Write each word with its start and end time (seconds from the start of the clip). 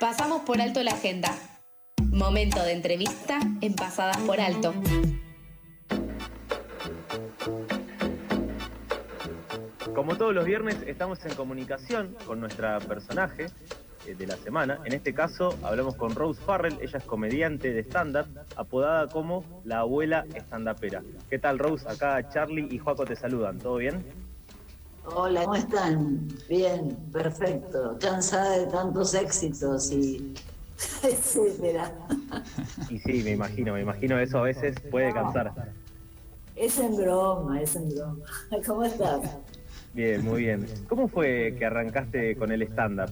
Pasamos 0.00 0.40
por 0.46 0.58
alto 0.62 0.82
la 0.82 0.92
agenda. 0.92 1.28
Momento 2.10 2.62
de 2.62 2.72
entrevista 2.72 3.38
en 3.60 3.74
Pasadas 3.74 4.16
por 4.20 4.40
Alto. 4.40 4.72
Como 9.94 10.16
todos 10.16 10.34
los 10.34 10.46
viernes, 10.46 10.78
estamos 10.86 11.22
en 11.26 11.34
comunicación 11.34 12.16
con 12.24 12.40
nuestra 12.40 12.78
personaje 12.80 13.48
eh, 14.06 14.14
de 14.14 14.26
la 14.26 14.38
semana. 14.38 14.80
En 14.86 14.94
este 14.94 15.12
caso, 15.12 15.54
hablamos 15.62 15.96
con 15.96 16.14
Rose 16.14 16.40
Farrell. 16.46 16.78
Ella 16.80 16.96
es 16.96 17.04
comediante 17.04 17.70
de 17.74 17.80
stand-up, 17.82 18.26
apodada 18.56 19.06
como 19.08 19.44
la 19.64 19.80
abuela 19.80 20.24
stand-upera. 20.34 21.02
¿Qué 21.28 21.38
tal, 21.38 21.58
Rose? 21.58 21.86
Acá 21.86 22.26
Charlie 22.30 22.68
y 22.70 22.78
Juaco 22.78 23.04
te 23.04 23.16
saludan. 23.16 23.58
¿Todo 23.58 23.76
bien? 23.76 24.02
Hola, 25.14 25.42
¿cómo 25.42 25.56
están? 25.56 26.28
Bien, 26.48 26.96
perfecto. 27.12 27.96
Cansada 28.00 28.58
de 28.58 28.66
tantos 28.66 29.12
éxitos 29.14 29.90
y 29.90 30.34
etcétera. 31.02 31.92
Y 32.88 32.98
sí, 32.98 33.22
me 33.24 33.30
imagino, 33.32 33.74
me 33.74 33.82
imagino 33.82 34.18
eso 34.18 34.38
a 34.38 34.42
veces 34.42 34.76
puede 34.90 35.12
cansar. 35.12 35.52
Es 36.54 36.78
en 36.78 36.96
broma, 36.96 37.60
es 37.60 37.74
en 37.74 37.88
broma. 37.88 38.24
¿Cómo 38.66 38.84
estás? 38.84 39.38
Bien, 39.94 40.24
muy 40.24 40.42
bien. 40.42 40.66
¿Cómo 40.88 41.08
fue 41.08 41.56
que 41.58 41.64
arrancaste 41.64 42.36
con 42.36 42.52
el 42.52 42.62
stand-up? 42.62 43.10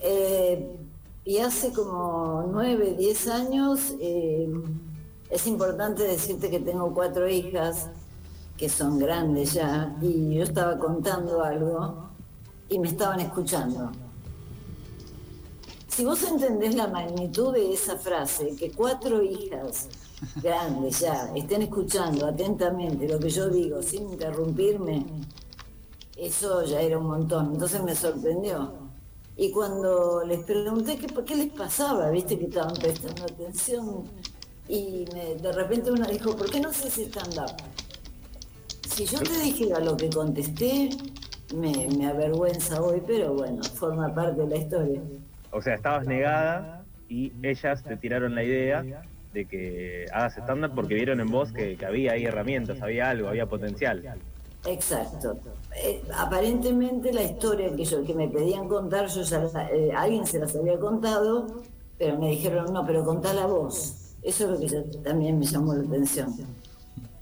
Eh, 0.00 0.76
y 1.24 1.38
hace 1.38 1.72
como 1.72 2.48
nueve, 2.50 2.94
diez 2.96 3.28
años, 3.28 3.94
eh, 4.00 4.48
es 5.28 5.46
importante 5.46 6.04
decirte 6.04 6.48
que 6.48 6.60
tengo 6.60 6.94
cuatro 6.94 7.28
hijas 7.28 7.90
que 8.58 8.68
son 8.68 8.98
grandes 8.98 9.54
ya, 9.54 9.96
y 10.02 10.34
yo 10.34 10.42
estaba 10.42 10.76
contando 10.78 11.42
algo 11.42 12.08
y 12.68 12.78
me 12.80 12.88
estaban 12.88 13.20
escuchando. 13.20 13.92
Si 15.86 16.04
vos 16.04 16.22
entendés 16.24 16.74
la 16.74 16.88
magnitud 16.88 17.54
de 17.54 17.72
esa 17.72 17.96
frase, 17.96 18.54
que 18.56 18.72
cuatro 18.72 19.22
hijas 19.22 19.88
grandes 20.42 21.00
ya 21.00 21.32
estén 21.34 21.62
escuchando 21.62 22.26
atentamente 22.26 23.08
lo 23.08 23.18
que 23.20 23.30
yo 23.30 23.48
digo 23.48 23.80
sin 23.80 24.10
interrumpirme, 24.12 25.06
eso 26.16 26.64
ya 26.64 26.80
era 26.80 26.98
un 26.98 27.06
montón. 27.06 27.52
Entonces 27.52 27.82
me 27.82 27.94
sorprendió. 27.94 28.72
Y 29.36 29.52
cuando 29.52 30.24
les 30.24 30.44
pregunté 30.44 30.98
qué, 30.98 31.36
les 31.36 31.52
pasaba, 31.52 32.10
viste 32.10 32.36
que 32.36 32.46
estaban 32.46 32.74
prestando 32.74 33.22
atención, 33.22 34.02
y 34.66 35.04
de 35.04 35.52
repente 35.52 35.92
una 35.92 36.08
dijo, 36.08 36.36
¿por 36.36 36.50
qué 36.50 36.60
no 36.60 36.72
si 36.72 37.04
stand-up? 37.04 37.56
Si 38.98 39.06
yo 39.06 39.20
te 39.20 39.38
dijera 39.44 39.78
lo 39.78 39.96
que 39.96 40.10
contesté, 40.10 40.90
me, 41.54 42.04
avergüenza 42.04 42.82
hoy, 42.82 43.00
pero 43.06 43.32
bueno, 43.32 43.62
forma 43.62 44.12
parte 44.12 44.40
de 44.40 44.48
la 44.48 44.56
historia. 44.56 45.00
O 45.52 45.62
sea, 45.62 45.76
estabas 45.76 46.04
negada 46.04 46.84
y 47.08 47.32
ellas 47.40 47.84
te 47.84 47.96
tiraron 47.96 48.34
la 48.34 48.42
idea 48.42 48.84
de 49.32 49.44
que 49.44 50.06
hagas 50.12 50.38
estándar 50.38 50.72
porque 50.74 50.94
vieron 50.94 51.20
en 51.20 51.30
vos 51.30 51.52
que, 51.52 51.78
había 51.86 52.14
ahí 52.14 52.24
herramientas, 52.24 52.82
había 52.82 53.10
algo, 53.10 53.28
había 53.28 53.46
potencial. 53.46 54.02
Exacto. 54.66 55.38
Eh, 55.76 56.02
aparentemente 56.16 57.12
la 57.12 57.22
historia 57.22 57.72
que 57.76 57.84
yo 57.84 58.02
que 58.02 58.14
me 58.14 58.26
pedían 58.26 58.66
contar, 58.66 59.06
yo 59.06 59.22
ya 59.22 59.48
eh, 59.70 59.92
alguien 59.94 60.26
se 60.26 60.40
las 60.40 60.56
había 60.56 60.76
contado, 60.76 61.62
pero 61.96 62.18
me 62.18 62.30
dijeron 62.30 62.72
no, 62.72 62.84
pero 62.84 63.04
contala 63.04 63.46
vos. 63.46 64.16
Eso 64.24 64.52
es 64.52 64.60
lo 64.74 64.82
que 64.82 64.98
también 64.98 65.38
me 65.38 65.44
llamó 65.44 65.72
la 65.72 65.84
atención. 65.84 66.34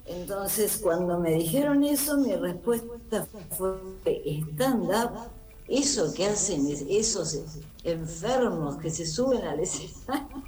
Entonces, 0.06 0.78
cuando 0.82 1.18
me 1.18 1.32
dijeron 1.32 1.82
eso, 1.82 2.16
mi 2.18 2.34
respuesta 2.34 3.26
fue 3.50 3.76
stand-up. 4.04 5.30
Eso 5.68 6.14
que 6.14 6.26
hacen 6.26 6.68
esos 6.88 7.36
enfermos 7.82 8.76
que 8.76 8.88
se 8.88 9.04
suben 9.04 9.42
al 9.42 9.58
escenario 9.58 10.44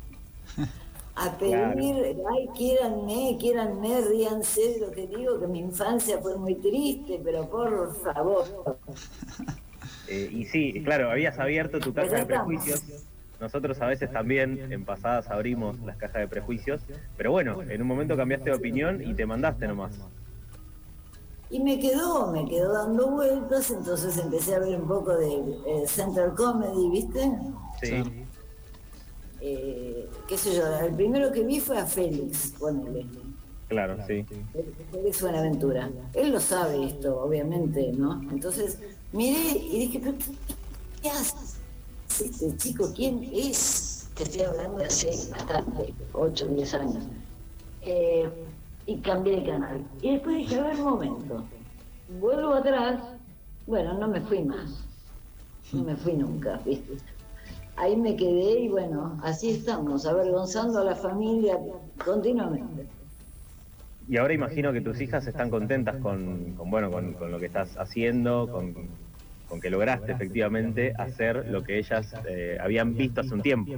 a 1.16 1.36
pedir, 1.36 2.16
ay, 2.30 2.48
quieranme, 2.56 3.36
quieranme, 3.40 4.00
ríanse 4.02 4.74
de 4.74 4.78
lo 4.78 4.92
que 4.92 5.08
digo, 5.08 5.40
que 5.40 5.48
mi 5.48 5.58
infancia 5.58 6.18
fue 6.18 6.36
muy 6.36 6.54
triste, 6.54 7.20
pero 7.22 7.48
por 7.48 7.94
favor. 7.96 8.78
Eh, 10.10 10.30
y 10.32 10.46
sí, 10.46 10.82
claro, 10.82 11.10
habías 11.10 11.38
abierto 11.38 11.78
tu 11.80 11.92
caja 11.92 12.16
de 12.16 12.24
prejuicios 12.24 12.82
nosotros 13.40 13.80
a 13.80 13.86
veces 13.86 14.10
también 14.10 14.72
en 14.72 14.84
pasadas 14.84 15.30
abrimos 15.30 15.78
las 15.80 15.96
cajas 15.96 16.22
de 16.22 16.28
prejuicios, 16.28 16.82
pero 17.16 17.30
bueno, 17.30 17.62
en 17.62 17.80
un 17.80 17.86
momento 17.86 18.16
cambiaste 18.16 18.50
de 18.50 18.56
opinión 18.56 19.00
y 19.02 19.14
te 19.14 19.26
mandaste 19.26 19.68
nomás. 19.68 19.98
Y 21.50 21.60
me 21.60 21.78
quedó, 21.78 22.30
me 22.30 22.46
quedó 22.46 22.72
dando 22.72 23.10
vueltas, 23.10 23.70
entonces 23.70 24.18
empecé 24.18 24.54
a 24.54 24.58
ver 24.58 24.78
un 24.78 24.86
poco 24.86 25.16
de 25.16 25.34
eh, 25.66 25.86
Center 25.86 26.34
Comedy, 26.34 26.90
¿viste? 26.90 27.32
Sí. 27.80 28.24
Eh, 29.40 30.08
qué 30.26 30.36
sé 30.36 30.56
yo, 30.56 30.66
el 30.80 30.94
primero 30.94 31.32
que 31.32 31.44
vi 31.44 31.60
fue 31.60 31.78
a 31.78 31.86
Félix, 31.86 32.54
ponele. 32.58 33.06
Claro, 33.68 33.96
sí. 34.06 34.26
Félix 34.90 35.22
Buenaventura. 35.22 35.90
Él 36.14 36.32
lo 36.32 36.40
sabe 36.40 36.86
esto, 36.86 37.20
obviamente, 37.20 37.92
¿no? 37.92 38.20
Entonces 38.30 38.78
miré 39.12 39.58
y 39.58 39.78
dije, 39.78 40.00
pero 40.02 40.16
¿qué 41.02 41.10
haces? 41.10 41.58
Este 42.20 42.56
chico, 42.56 42.92
¿quién 42.94 43.28
es? 43.32 44.10
Te 44.14 44.24
estoy 44.24 44.42
hablando 44.42 44.78
de 44.78 44.86
hace 44.86 45.10
bastante, 45.30 45.94
8 46.12 46.46
o 46.46 46.54
10 46.54 46.74
años. 46.74 47.04
Eh, 47.82 48.28
y 48.86 48.96
cambié 48.98 49.40
de 49.40 49.50
canal. 49.50 49.84
Y 50.02 50.12
después 50.12 50.36
dije, 50.38 50.58
a 50.58 50.64
ver, 50.64 50.76
un 50.76 50.84
momento, 50.84 51.44
vuelvo 52.20 52.54
atrás, 52.54 53.00
bueno, 53.66 53.94
no 53.94 54.08
me 54.08 54.20
fui 54.22 54.42
más, 54.42 54.84
no 55.72 55.84
me 55.84 55.94
fui 55.94 56.14
nunca, 56.14 56.58
¿viste? 56.64 56.94
Ahí 57.76 57.96
me 57.96 58.16
quedé 58.16 58.60
y 58.60 58.68
bueno, 58.68 59.18
así 59.22 59.50
estamos, 59.50 60.06
avergonzando 60.06 60.80
a 60.80 60.84
la 60.84 60.96
familia 60.96 61.58
continuamente. 62.04 62.86
Y 64.08 64.16
ahora 64.16 64.32
imagino 64.32 64.72
que 64.72 64.80
tus 64.80 65.00
hijas 65.02 65.26
están 65.26 65.50
contentas 65.50 65.96
con, 65.96 66.56
bueno, 66.56 66.90
con, 66.90 67.12
con 67.12 67.30
lo 67.30 67.38
que 67.38 67.46
estás 67.46 67.76
haciendo, 67.76 68.48
con, 68.50 68.88
con 69.48 69.60
que 69.60 69.70
lograste 69.70 70.12
efectivamente 70.12 70.92
hacer 70.98 71.46
lo 71.48 71.62
que 71.62 71.78
ellas 71.78 72.12
eh, 72.28 72.58
habían 72.60 72.94
visto 72.94 73.20
hace 73.20 73.34
un 73.34 73.42
tiempo. 73.42 73.72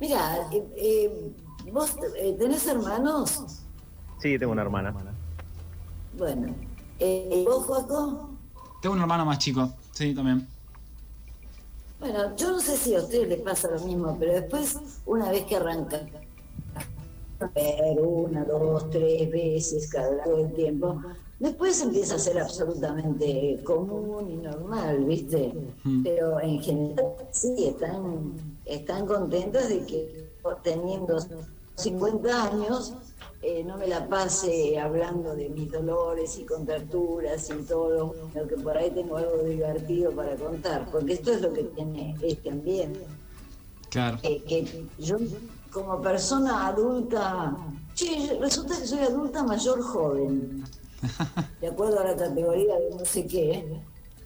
Mira, 0.00 0.48
eh, 0.52 0.64
eh, 0.76 1.32
¿vos 1.72 1.96
tenés 2.38 2.66
hermanos? 2.66 3.64
Sí, 4.20 4.38
tengo 4.38 4.52
una 4.52 4.62
hermana. 4.62 4.94
Bueno, 6.16 6.54
¿vos, 7.44 7.66
Joaco? 7.66 8.30
Tengo 8.80 8.94
un 8.94 9.00
hermano 9.00 9.24
más 9.24 9.38
chico, 9.38 9.72
sí, 9.92 10.14
también. 10.14 10.46
Bueno, 12.00 12.36
yo 12.36 12.52
no 12.52 12.60
sé 12.60 12.76
si 12.76 12.94
a 12.94 13.00
ustedes 13.00 13.28
les 13.28 13.40
pasa 13.40 13.68
lo 13.70 13.80
mismo, 13.80 14.16
pero 14.18 14.32
después, 14.32 14.78
una 15.04 15.30
vez 15.30 15.44
que 15.44 15.56
arranca, 15.56 16.00
una, 18.00 18.44
dos, 18.44 18.90
tres 18.90 19.30
veces 19.30 19.90
cada 19.90 20.22
todo 20.24 20.46
el 20.46 20.52
tiempo, 20.54 21.02
Después 21.38 21.80
empieza 21.80 22.16
a 22.16 22.18
ser 22.18 22.38
absolutamente 22.40 23.60
común 23.64 24.28
y 24.28 24.36
normal, 24.38 25.04
¿viste? 25.04 25.54
Pero 26.02 26.40
en 26.40 26.60
general 26.60 27.14
sí, 27.30 27.54
están, 27.66 28.34
están 28.64 29.06
contentos 29.06 29.68
de 29.68 29.84
que 29.86 30.28
teniendo 30.64 31.16
50 31.76 32.44
años 32.44 32.94
eh, 33.40 33.62
no 33.62 33.76
me 33.76 33.86
la 33.86 34.08
pase 34.08 34.80
hablando 34.80 35.36
de 35.36 35.48
mis 35.48 35.70
dolores 35.70 36.38
y 36.38 36.44
contracturas 36.44 37.50
y 37.50 37.62
todo 37.62 38.14
lo 38.34 38.48
que 38.48 38.56
por 38.56 38.76
ahí 38.76 38.90
tengo 38.90 39.16
algo 39.16 39.44
divertido 39.44 40.10
para 40.10 40.34
contar, 40.34 40.90
porque 40.90 41.12
esto 41.12 41.30
es 41.30 41.42
lo 41.42 41.52
que 41.52 41.62
tiene 41.64 42.16
este 42.20 42.50
ambiente. 42.50 43.06
Claro. 43.90 44.18
Eh, 44.24 44.42
que 44.42 44.86
yo 44.98 45.18
como 45.70 46.02
persona 46.02 46.66
adulta, 46.66 47.56
che, 47.94 48.36
resulta 48.40 48.76
que 48.76 48.86
soy 48.88 49.00
adulta 49.00 49.44
mayor 49.44 49.80
joven 49.82 50.64
de 51.60 51.66
acuerdo 51.68 52.00
a 52.00 52.04
la 52.04 52.16
categoría 52.16 52.78
de 52.78 52.90
no 52.90 53.04
sé 53.04 53.26
qué, 53.26 53.80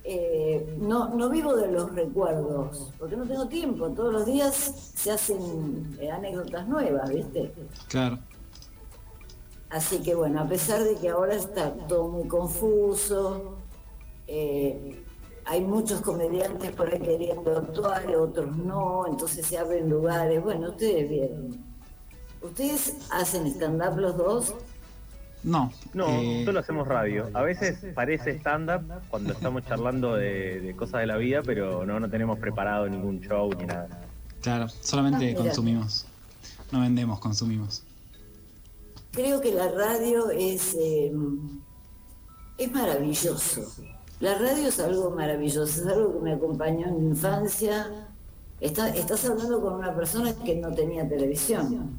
eh, 0.04 0.76
no, 0.78 1.10
no 1.10 1.28
vivo 1.28 1.54
de 1.54 1.70
los 1.70 1.94
recuerdos, 1.94 2.92
porque 2.98 3.16
no 3.16 3.26
tengo 3.26 3.46
tiempo. 3.46 3.90
Todos 3.90 4.12
los 4.12 4.26
días 4.26 4.54
se 4.94 5.12
hacen 5.12 5.96
eh, 6.00 6.10
anécdotas 6.10 6.66
nuevas, 6.66 7.08
¿viste? 7.08 7.52
Claro. 7.88 8.19
Así 9.70 10.02
que 10.02 10.14
bueno, 10.14 10.40
a 10.40 10.48
pesar 10.48 10.82
de 10.82 10.96
que 10.96 11.08
ahora 11.08 11.34
está 11.34 11.72
todo 11.86 12.08
muy 12.08 12.28
confuso, 12.28 13.56
eh, 14.26 15.02
hay 15.44 15.60
muchos 15.62 16.00
comediantes 16.02 16.72
por 16.72 16.92
ahí 16.92 17.00
queriendo 17.00 17.56
actuar, 17.56 18.06
otros 18.16 18.56
no, 18.56 19.06
entonces 19.06 19.46
se 19.46 19.56
abren 19.56 19.88
lugares. 19.88 20.42
Bueno, 20.42 20.70
ustedes 20.70 21.08
vieron. 21.08 21.64
¿Ustedes 22.42 22.96
hacen 23.10 23.46
stand-up 23.46 23.98
los 23.98 24.16
dos? 24.16 24.54
No. 25.44 25.72
No, 25.92 26.08
eh, 26.08 26.42
solo 26.44 26.60
hacemos 26.60 26.86
radio. 26.86 27.28
A 27.34 27.42
veces 27.42 27.84
parece 27.94 28.38
stand-up 28.38 28.82
cuando 29.08 29.32
estamos 29.32 29.64
charlando 29.66 30.14
de, 30.14 30.74
cosas 30.76 31.00
de 31.00 31.06
la 31.06 31.16
vida, 31.16 31.42
pero 31.44 31.84
no, 31.84 31.98
no 31.98 32.08
tenemos 32.08 32.38
preparado 32.38 32.88
ningún 32.88 33.20
show 33.20 33.52
ni 33.58 33.66
nada. 33.66 33.88
Claro, 34.40 34.68
solamente 34.68 35.32
ah, 35.32 35.42
consumimos. 35.42 36.06
No 36.70 36.80
vendemos, 36.80 37.20
consumimos. 37.20 37.82
Creo 39.12 39.40
que 39.40 39.52
la 39.52 39.68
radio 39.68 40.30
es, 40.30 40.74
em, 40.80 41.60
es 42.56 42.72
maravilloso. 42.72 43.70
La 44.20 44.38
radio 44.38 44.68
es 44.68 44.80
algo 44.80 45.10
maravilloso, 45.10 45.64
es 45.64 45.86
algo 45.86 46.14
que 46.14 46.20
me 46.20 46.32
acompañó 46.32 46.86
en 46.86 47.00
mi 47.00 47.10
infancia. 47.10 48.08
estás 48.60 49.24
hablando 49.28 49.60
con 49.60 49.74
una 49.74 49.94
persona 49.94 50.32
que 50.44 50.56
no 50.56 50.72
tenía 50.72 51.06
televisión. 51.08 51.90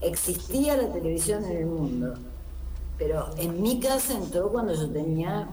Existía 0.00 0.76
la 0.76 0.92
televisión 0.92 1.44
en 1.44 1.56
el 1.56 1.66
mundo, 1.66 2.14
pero 3.00 3.30
en 3.38 3.62
mi 3.62 3.80
casa 3.80 4.12
entró 4.18 4.50
cuando 4.50 4.74
yo 4.74 4.88
tenía 4.90 5.48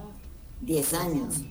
10 0.61 0.94
años. 0.94 1.41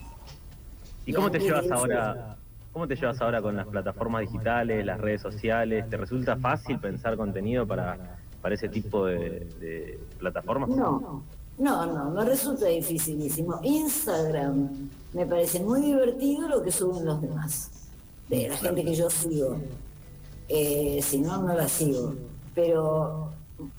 ¿Y 1.06 1.12
cómo 1.14 1.30
te 1.30 1.40
llevas 1.40 1.70
ahora? 1.70 2.36
¿Cómo 2.70 2.86
te 2.86 2.94
llevas 2.94 3.18
ahora 3.22 3.40
con 3.40 3.56
las 3.56 3.66
plataformas 3.66 4.20
digitales, 4.20 4.84
las 4.84 5.00
redes 5.00 5.22
sociales? 5.22 5.88
¿Te 5.88 5.96
resulta 5.96 6.36
fácil 6.36 6.78
pensar 6.78 7.16
contenido 7.16 7.66
para, 7.66 8.18
para 8.42 8.54
ese 8.54 8.68
tipo 8.68 9.06
de 9.06 9.98
plataformas? 10.18 10.68
No, 10.68 11.22
no, 11.56 11.86
no, 11.86 12.10
me 12.10 12.24
resulta 12.26 12.66
dificilísimo. 12.66 13.58
Instagram 13.62 14.90
me 15.14 15.24
parece 15.24 15.60
muy 15.60 15.80
divertido 15.80 16.46
lo 16.46 16.62
que 16.62 16.70
suben 16.70 17.06
los 17.06 17.22
demás, 17.22 17.70
de 18.28 18.48
la 18.50 18.56
gente 18.58 18.84
que 18.84 18.94
yo 18.94 19.08
sigo. 19.08 19.56
Eh, 20.46 21.00
si 21.02 21.18
no, 21.18 21.38
no 21.38 21.54
la 21.54 21.66
sigo. 21.66 22.14
Pero 22.54 23.30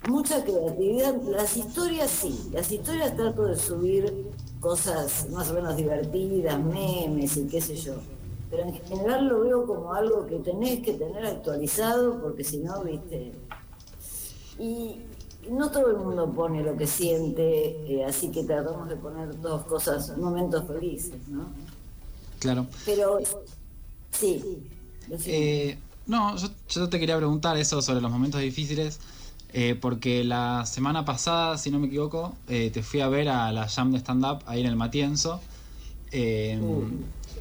mucha 0.08 0.44
creatividad, 0.44 1.22
las 1.24 1.56
historias 1.56 2.10
sí, 2.10 2.50
las 2.52 2.72
historias 2.72 3.16
trato 3.16 3.46
de 3.46 3.56
subir 3.56 4.32
cosas 4.60 5.30
más 5.30 5.50
o 5.52 5.54
menos 5.54 5.76
divertidas, 5.78 6.60
memes 6.60 7.38
y 7.38 7.48
qué 7.48 7.62
sé 7.62 7.76
yo. 7.76 7.96
Pero 8.50 8.64
en 8.64 8.74
general 8.74 9.28
lo 9.28 9.42
veo 9.42 9.66
como 9.68 9.94
algo 9.94 10.26
que 10.26 10.38
tenés 10.38 10.80
que 10.80 10.94
tener 10.94 11.26
actualizado 11.26 12.22
porque 12.22 12.44
si 12.44 12.60
no, 12.60 12.84
viste. 12.84 13.34
Y 14.58 15.02
no 15.50 15.70
todo 15.70 15.92
el 15.92 15.98
mundo 15.98 16.32
pone 16.32 16.64
lo 16.64 16.76
que 16.76 16.88
siente, 16.88 17.78
eh, 17.88 18.06
así 18.06 18.32
que 18.32 18.44
tratamos 18.44 18.90
de 18.90 18.96
poner 18.96 19.40
dos 19.42 19.64
cosas, 19.64 20.18
momentos 20.18 20.66
felices, 20.68 21.28
¿no? 21.28 21.48
Claro. 22.40 22.68
Pero, 22.86 23.20
sí. 24.12 24.64
Eh, 25.26 25.78
no, 26.06 26.36
yo, 26.68 26.90
te 26.90 27.00
quería 27.00 27.18
preguntar 27.18 27.58
eso 27.58 27.82
sobre 27.82 28.02
los 28.02 28.12
momentos 28.12 28.42
difíciles, 28.42 29.00
eh, 29.54 29.76
porque 29.80 30.24
la 30.24 30.66
semana 30.66 31.06
pasada, 31.06 31.58
si 31.58 31.72
no 31.72 31.80
me 31.80 31.88
equivoco, 31.88 32.36
te 32.48 32.84
fui 32.84 33.02
a 33.02 33.08
ver 33.08 33.30
a 33.30 33.52
la 33.52 33.68
jam 33.68 33.92
de 33.92 34.00
stand-up 34.00 34.40
ahí 34.46 34.62
en 34.62 34.68
el 34.68 34.76
Matienzo. 34.76 35.42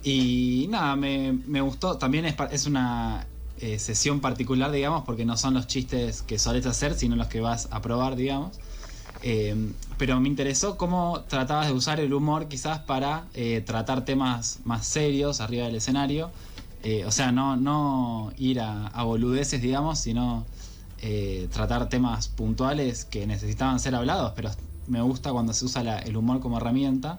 Y 0.02 0.66
nada, 0.70 0.94
me, 0.94 1.32
me, 1.32 1.60
gustó. 1.60 1.98
También 1.98 2.26
es, 2.26 2.36
es 2.52 2.66
una 2.66 3.26
eh, 3.58 3.78
sesión 3.78 4.20
particular, 4.20 4.70
digamos, 4.70 5.04
porque 5.04 5.24
no 5.24 5.36
son 5.38 5.54
los 5.54 5.66
chistes 5.66 6.20
que 6.22 6.38
solés 6.38 6.66
hacer, 6.66 6.94
sino 6.94 7.16
los 7.16 7.28
que 7.28 7.40
vas 7.40 7.68
a 7.70 7.80
probar, 7.80 8.14
digamos. 8.14 8.58
Eh, 9.22 9.72
pero 9.96 10.20
me 10.20 10.28
interesó 10.28 10.76
cómo 10.76 11.24
tratabas 11.26 11.68
de 11.68 11.72
usar 11.72 11.98
el 12.00 12.12
humor 12.12 12.48
quizás 12.48 12.80
para 12.80 13.24
eh, 13.32 13.62
tratar 13.64 14.04
temas 14.04 14.58
más 14.64 14.86
serios 14.86 15.40
arriba 15.40 15.66
del 15.66 15.76
escenario. 15.76 16.30
o 17.06 17.10
sea, 17.10 17.32
no, 17.32 17.56
no 17.56 18.32
ir 18.36 18.60
a, 18.60 19.02
boludeces, 19.02 19.60
digamos, 19.60 19.98
sino 19.98 20.44
tratar 21.52 21.88
temas 21.88 22.28
puntuales 22.28 23.04
que 23.04 23.26
necesitaban 23.26 23.78
ser 23.80 23.94
hablados, 23.94 24.32
pero 24.34 24.50
me 24.86 25.00
gusta 25.02 25.30
cuando 25.32 25.52
se 25.52 25.64
usa 25.64 25.98
el 25.98 26.16
humor 26.16 26.40
como 26.40 26.56
herramienta. 26.56 27.18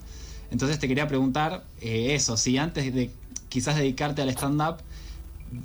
Entonces 0.51 0.79
te 0.79 0.87
quería 0.87 1.07
preguntar 1.07 1.63
eso, 1.81 2.37
si 2.37 2.57
antes 2.57 2.93
de 2.93 3.11
quizás 3.49 3.75
dedicarte 3.75 4.21
al 4.21 4.29
stand-up, 4.29 4.77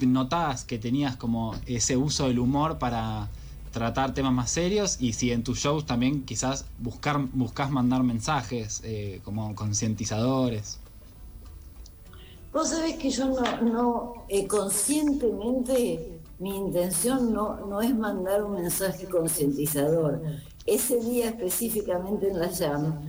notabas 0.01 0.65
que 0.65 0.79
tenías 0.79 1.17
como 1.17 1.55
ese 1.67 1.97
uso 1.97 2.29
del 2.29 2.39
humor 2.39 2.79
para 2.79 3.29
tratar 3.73 4.15
temas 4.15 4.33
más 4.33 4.51
serios 4.51 4.99
y 5.01 5.15
si 5.15 5.33
en 5.33 5.43
tus 5.43 5.59
shows 5.59 5.87
también 5.87 6.25
quizás 6.25 6.67
buscar, 6.79 7.19
buscas 7.33 7.71
mandar 7.71 8.03
mensajes 8.03 8.83
eh, 8.85 9.21
como 9.25 9.55
concientizadores. 9.55 10.79
Vos 12.53 12.69
sabés 12.69 12.97
que 12.97 13.11
yo 13.11 13.29
no, 13.29 13.63
no 13.63 14.15
eh, 14.29 14.47
conscientemente, 14.47 16.21
mi 16.43 16.57
intención 16.57 17.33
no, 17.33 17.67
no 17.67 17.81
es 17.81 17.95
mandar 17.97 18.43
un 18.43 18.55
mensaje 18.55 19.07
concientizador. 19.07 20.21
Ese 20.67 20.99
día 20.99 21.29
específicamente 21.29 22.29
en 22.29 22.41
la 22.41 22.51
llama, 22.51 23.01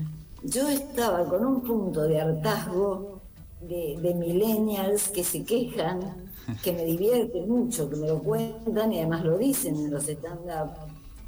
yo 0.43 0.69
estaba 0.69 1.25
con 1.25 1.43
un 1.43 1.61
punto 1.61 2.03
de 2.03 2.21
hartazgo 2.21 3.21
de, 3.59 4.13
millennials 4.13 5.09
que 5.09 5.23
se 5.23 5.43
quejan 5.43 6.29
que 6.61 6.73
me 6.73 6.85
divierte 6.85 7.41
mucho, 7.41 7.89
que 7.89 7.95
me 7.95 8.07
lo 8.07 8.19
cuentan 8.21 8.93
y 8.93 8.99
además 8.99 9.23
lo 9.25 9.39
dicen 9.39 9.77
en 9.77 9.89
los 9.89 10.07
stand-up. 10.07 10.69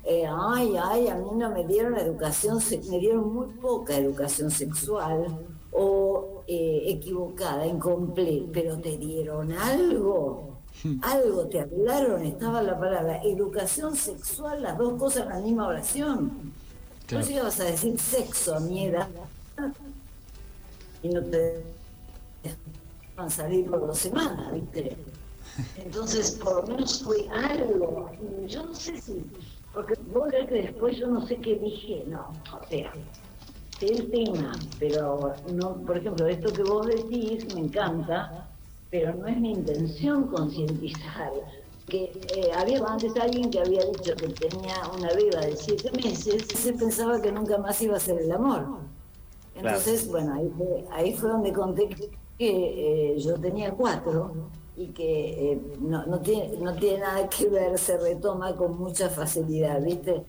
Eh, 0.03 0.27
ay, 0.29 0.75
ay, 0.79 1.07
a 1.07 1.15
mí 1.15 1.29
no 1.35 1.49
me 1.49 1.65
dieron 1.65 1.95
educación, 1.97 2.59
me 2.91 2.99
dieron 2.99 3.33
muy 3.33 3.47
poca 3.53 3.97
educación 3.97 4.51
sexual 4.51 5.25
o 5.71 6.43
eh, 6.45 6.83
equivocada, 6.85 7.65
incompleta, 7.65 8.45
pero 8.53 8.77
te 8.77 8.95
dieron 8.97 9.51
algo, 9.53 10.54
algo, 11.01 11.47
te 11.47 11.61
hablaron, 11.61 12.25
estaba 12.25 12.61
la 12.61 12.79
palabra 12.79 13.21
educación 13.23 13.95
sexual, 13.95 14.61
las 14.61 14.77
dos 14.77 14.99
cosas 14.99 15.23
en 15.23 15.29
la 15.29 15.39
misma 15.39 15.67
oración. 15.67 16.29
Claro. 17.07 17.23
Entonces 17.23 17.35
ibas 17.35 17.59
a 17.59 17.63
decir 17.65 17.99
sexo 17.99 18.55
a 18.55 18.59
mi 18.59 18.85
edad 18.85 19.07
y 21.03 21.09
no 21.09 21.21
te 21.23 21.63
van 23.15 23.27
a 23.27 23.29
salir 23.29 23.69
por 23.69 23.85
dos 23.85 23.97
semanas, 23.97 24.51
¿viste? 24.51 24.97
Entonces, 25.77 26.31
por 26.31 26.55
lo 26.55 26.67
menos 26.67 27.03
fue 27.03 27.27
algo. 27.29 28.11
Yo 28.47 28.65
no 28.65 28.75
sé 28.75 28.99
si, 28.99 29.23
porque 29.73 29.95
vos 30.13 30.27
crees 30.29 30.49
que 30.49 30.61
después 30.63 30.97
yo 30.97 31.07
no 31.07 31.25
sé 31.25 31.37
qué 31.37 31.55
dije, 31.55 32.03
no, 32.07 32.33
o 32.53 32.67
sea, 32.67 32.91
sé 33.79 33.85
el 33.85 34.09
tema, 34.09 34.53
pero 34.79 35.33
no, 35.53 35.75
por 35.85 35.97
ejemplo, 35.97 36.27
esto 36.27 36.51
que 36.51 36.63
vos 36.63 36.87
decís 36.87 37.53
me 37.53 37.61
encanta, 37.61 38.49
pero 38.89 39.13
no 39.13 39.27
es 39.27 39.37
mi 39.37 39.51
intención 39.51 40.27
concientizar. 40.27 41.31
Que 41.87 42.05
eh, 42.35 42.51
había 42.57 42.83
antes 42.83 43.15
alguien 43.15 43.51
que 43.51 43.59
había 43.59 43.85
dicho 43.85 44.15
que 44.15 44.27
tenía 44.29 44.75
una 44.97 45.09
beba 45.13 45.41
de 45.41 45.55
siete 45.55 45.91
meses 45.91 46.47
y 46.51 46.57
se 46.57 46.73
pensaba 46.73 47.21
que 47.21 47.31
nunca 47.31 47.59
más 47.59 47.79
iba 47.81 47.95
a 47.95 47.99
ser 47.99 48.19
el 48.19 48.31
amor. 48.31 48.65
Entonces, 49.53 50.07
bueno, 50.09 50.33
ahí 50.33 50.51
fue, 50.57 50.85
ahí 50.91 51.13
fue 51.13 51.29
donde 51.29 51.53
conté 51.53 51.89
que 51.89 53.13
eh, 53.13 53.19
yo 53.19 53.35
tenía 53.39 53.71
cuatro 53.71 54.33
y 54.75 54.87
que 54.87 55.51
eh, 55.51 55.61
no, 55.79 56.05
no, 56.07 56.19
tiene, 56.19 56.57
no 56.57 56.73
tiene 56.73 56.99
nada 56.99 57.29
que 57.29 57.47
ver, 57.47 57.77
se 57.77 57.97
retoma 57.97 58.55
con 58.55 58.77
mucha 58.79 59.09
facilidad, 59.09 59.81
¿viste? 59.81 60.23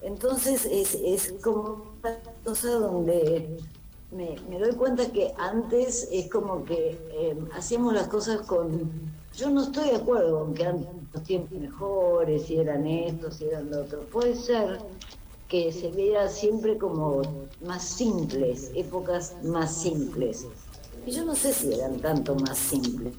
Entonces 0.00 0.66
es, 0.66 0.94
es 0.94 1.34
como 1.42 1.82
una 2.02 2.18
cosa 2.44 2.70
donde 2.72 3.58
me, 4.14 4.36
me, 4.48 4.58
doy 4.58 4.74
cuenta 4.74 5.10
que 5.10 5.32
antes 5.38 6.08
es 6.10 6.30
como 6.30 6.64
que 6.64 6.98
em, 7.12 7.48
hacíamos 7.52 7.92
las 7.94 8.08
cosas 8.08 8.42
con... 8.46 8.90
Yo 9.36 9.50
no 9.50 9.62
estoy 9.64 9.90
de 9.90 9.96
acuerdo 9.96 10.40
con 10.40 10.54
que 10.54 10.64
antes 10.64 10.88
los 11.12 11.22
tiempos 11.24 11.58
mejores, 11.58 12.44
si 12.44 12.56
eran 12.56 12.86
estos, 12.86 13.36
si 13.36 13.46
eran 13.46 13.70
los 13.70 13.86
otros. 13.86 14.04
Puede 14.06 14.36
ser 14.36 14.80
que 15.48 15.72
se 15.72 15.90
vea 15.90 16.28
siempre 16.28 16.78
como 16.78 17.22
más 17.64 17.82
simples, 17.82 18.70
épocas 18.74 19.36
más 19.42 19.74
simples. 19.74 20.46
Y 21.06 21.10
yo 21.10 21.24
no 21.24 21.34
sé 21.34 21.52
si 21.52 21.72
eran 21.72 22.00
tanto 22.00 22.34
más 22.34 22.56
simples. 22.56 23.14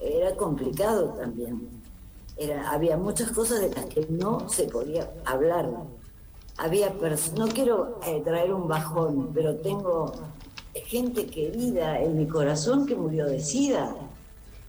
Era 0.00 0.36
complicado 0.36 1.14
también. 1.18 1.68
Era, 2.36 2.70
había 2.70 2.96
muchas 2.96 3.30
cosas 3.30 3.60
de 3.60 3.70
las 3.70 3.86
que 3.86 4.06
no 4.08 4.48
se 4.48 4.64
podía 4.64 5.10
hablar. 5.24 5.70
Había 6.58 6.94
no 7.36 7.48
quiero 7.48 8.00
eh, 8.06 8.22
traer 8.24 8.52
un 8.52 8.66
bajón, 8.66 9.30
pero 9.34 9.56
tengo 9.56 10.12
gente 10.86 11.26
querida 11.26 12.00
en 12.00 12.16
mi 12.16 12.26
corazón 12.26 12.86
que 12.86 12.94
murió 12.94 13.26
de 13.26 13.40
sida. 13.40 13.94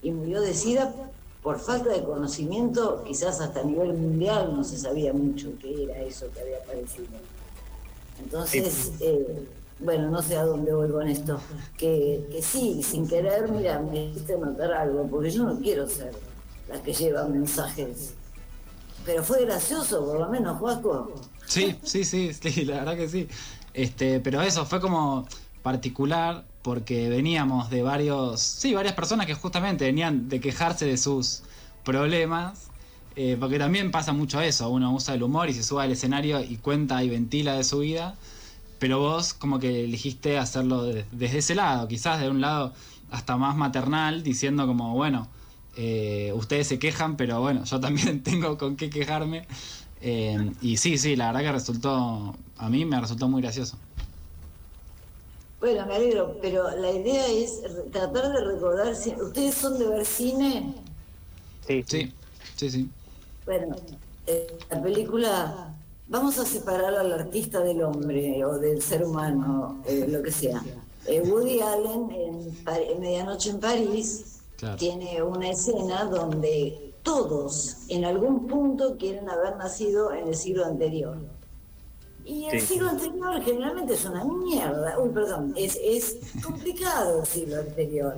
Y 0.02 0.10
murió 0.10 0.40
de 0.40 0.54
sida 0.54 0.94
por 1.42 1.58
falta 1.58 1.90
de 1.90 2.04
conocimiento, 2.04 3.02
quizás 3.06 3.40
hasta 3.40 3.60
a 3.60 3.64
nivel 3.64 3.94
mundial 3.94 4.54
no 4.54 4.62
se 4.64 4.76
sabía 4.76 5.12
mucho 5.12 5.52
qué 5.60 5.84
era 5.84 5.98
eso 6.00 6.26
que 6.32 6.40
había 6.40 6.58
aparecido. 6.58 7.06
Entonces, 8.22 8.92
eh, 9.00 9.46
bueno, 9.80 10.10
no 10.10 10.20
sé 10.20 10.36
a 10.36 10.44
dónde 10.44 10.72
voy 10.74 10.90
con 10.90 11.06
esto, 11.08 11.40
que, 11.76 12.26
que 12.30 12.42
sí, 12.42 12.82
sin 12.82 13.08
querer, 13.08 13.50
mira, 13.50 13.78
me 13.80 14.06
hiciste 14.06 14.36
notar 14.36 14.72
algo, 14.72 15.06
porque 15.08 15.30
yo 15.30 15.44
no 15.44 15.58
quiero 15.58 15.88
ser 15.88 16.12
la 16.68 16.82
que 16.82 16.92
lleva 16.92 17.24
mensajes. 17.24 18.14
Pero 19.06 19.22
fue 19.22 19.44
gracioso, 19.44 20.04
por 20.04 20.18
lo 20.18 20.28
menos, 20.28 20.58
Juaco. 20.58 21.12
Sí, 21.48 21.76
sí, 21.82 22.04
sí, 22.04 22.32
sí, 22.40 22.64
la 22.64 22.78
verdad 22.78 22.96
que 22.96 23.08
sí. 23.08 23.28
Este, 23.74 24.20
pero 24.20 24.42
eso 24.42 24.66
fue 24.66 24.80
como 24.80 25.26
particular 25.62 26.44
porque 26.62 27.08
veníamos 27.08 27.70
de 27.70 27.82
varios, 27.82 28.40
sí, 28.40 28.74
varias 28.74 28.94
personas 28.94 29.26
que 29.26 29.34
justamente 29.34 29.84
venían 29.84 30.28
de 30.28 30.40
quejarse 30.40 30.84
de 30.86 30.96
sus 30.96 31.42
problemas, 31.84 32.68
eh, 33.16 33.36
porque 33.40 33.58
también 33.58 33.90
pasa 33.90 34.12
mucho 34.12 34.40
eso, 34.40 34.68
uno 34.68 34.92
usa 34.92 35.14
el 35.14 35.22
humor 35.22 35.48
y 35.48 35.54
se 35.54 35.62
sube 35.62 35.82
al 35.82 35.92
escenario 35.92 36.40
y 36.42 36.56
cuenta 36.56 37.02
y 37.02 37.08
ventila 37.08 37.54
de 37.54 37.64
su 37.64 37.80
vida, 37.80 38.16
pero 38.78 38.98
vos 39.00 39.34
como 39.34 39.58
que 39.58 39.84
elegiste 39.84 40.38
hacerlo 40.38 40.84
desde 40.84 41.38
ese 41.38 41.54
lado, 41.54 41.88
quizás 41.88 42.20
de 42.20 42.28
un 42.30 42.40
lado 42.40 42.74
hasta 43.10 43.36
más 43.36 43.56
maternal, 43.56 44.22
diciendo 44.22 44.66
como, 44.66 44.94
bueno, 44.94 45.28
eh, 45.76 46.32
ustedes 46.34 46.66
se 46.66 46.78
quejan, 46.78 47.16
pero 47.16 47.40
bueno, 47.40 47.64
yo 47.64 47.80
también 47.80 48.22
tengo 48.24 48.58
con 48.58 48.76
qué 48.76 48.90
quejarme. 48.90 49.46
Eh, 50.00 50.52
y 50.60 50.76
sí, 50.76 50.98
sí, 50.98 51.16
la 51.16 51.28
verdad 51.28 51.40
que 51.40 51.52
resultó, 51.52 52.34
a 52.56 52.68
mí 52.68 52.84
me 52.84 53.00
resultó 53.00 53.28
muy 53.28 53.42
gracioso. 53.42 53.76
Bueno, 55.60 55.86
me 55.86 55.96
alegro, 55.96 56.36
pero 56.40 56.70
la 56.76 56.92
idea 56.92 57.26
es 57.26 57.62
tratar 57.90 58.32
de 58.32 58.44
recordar. 58.44 58.92
¿Ustedes 58.92 59.54
son 59.54 59.78
de 59.78 59.88
ver 59.88 60.06
cine? 60.06 60.74
Sí. 61.66 61.84
Sí, 61.86 62.12
sí, 62.56 62.70
sí. 62.70 62.90
Bueno, 63.44 63.74
eh, 64.26 64.46
la 64.70 64.82
película, 64.82 65.74
vamos 66.06 66.38
a 66.38 66.44
separar 66.44 66.94
al 66.94 67.12
artista 67.12 67.60
del 67.60 67.82
hombre 67.82 68.44
o 68.44 68.58
del 68.58 68.80
ser 68.80 69.04
humano, 69.04 69.82
eh, 69.86 70.06
lo 70.08 70.22
que 70.22 70.30
sea. 70.30 70.62
Eh, 71.06 71.22
Woody 71.22 71.60
Allen 71.60 72.10
en, 72.10 73.00
Medianoche 73.00 73.50
en 73.50 73.60
París 73.60 74.40
tiene 74.78 75.22
una 75.22 75.50
escena 75.50 76.04
donde 76.04 76.87
todos 77.08 77.78
en 77.88 78.04
algún 78.04 78.46
punto 78.46 78.98
quieren 78.98 79.30
haber 79.30 79.56
nacido 79.56 80.12
en 80.12 80.28
el 80.28 80.34
siglo 80.34 80.66
anterior. 80.66 81.16
Y 82.26 82.44
el 82.44 82.60
siglo 82.60 82.90
anterior 82.90 83.40
generalmente 83.42 83.94
es 83.94 84.04
una 84.04 84.22
mierda. 84.24 84.98
Uy, 85.00 85.08
perdón, 85.08 85.54
es, 85.56 85.78
es 85.82 86.18
complicado 86.44 87.20
el 87.20 87.26
siglo 87.26 87.60
anterior. 87.60 88.14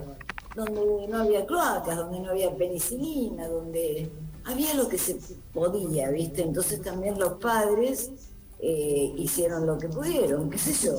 Donde 0.57 1.07
no 1.09 1.19
había 1.19 1.47
cloacas, 1.47 1.97
donde 1.97 2.19
no 2.19 2.31
había 2.31 2.53
penicilina, 2.57 3.47
donde 3.47 4.11
había 4.45 4.75
lo 4.75 4.89
que 4.89 4.99
se 4.99 5.17
podía, 5.55 6.11
¿viste? 6.11 6.43
Entonces 6.43 6.83
también 6.83 7.17
los 7.17 7.35
padres 7.35 8.11
eh, 8.59 9.15
hicieron 9.17 9.67
lo 9.67 9.79
que 9.79 9.89
pudieron, 9.89 10.51
qué 10.51 10.59
sé 10.59 10.89
yo. 10.89 10.97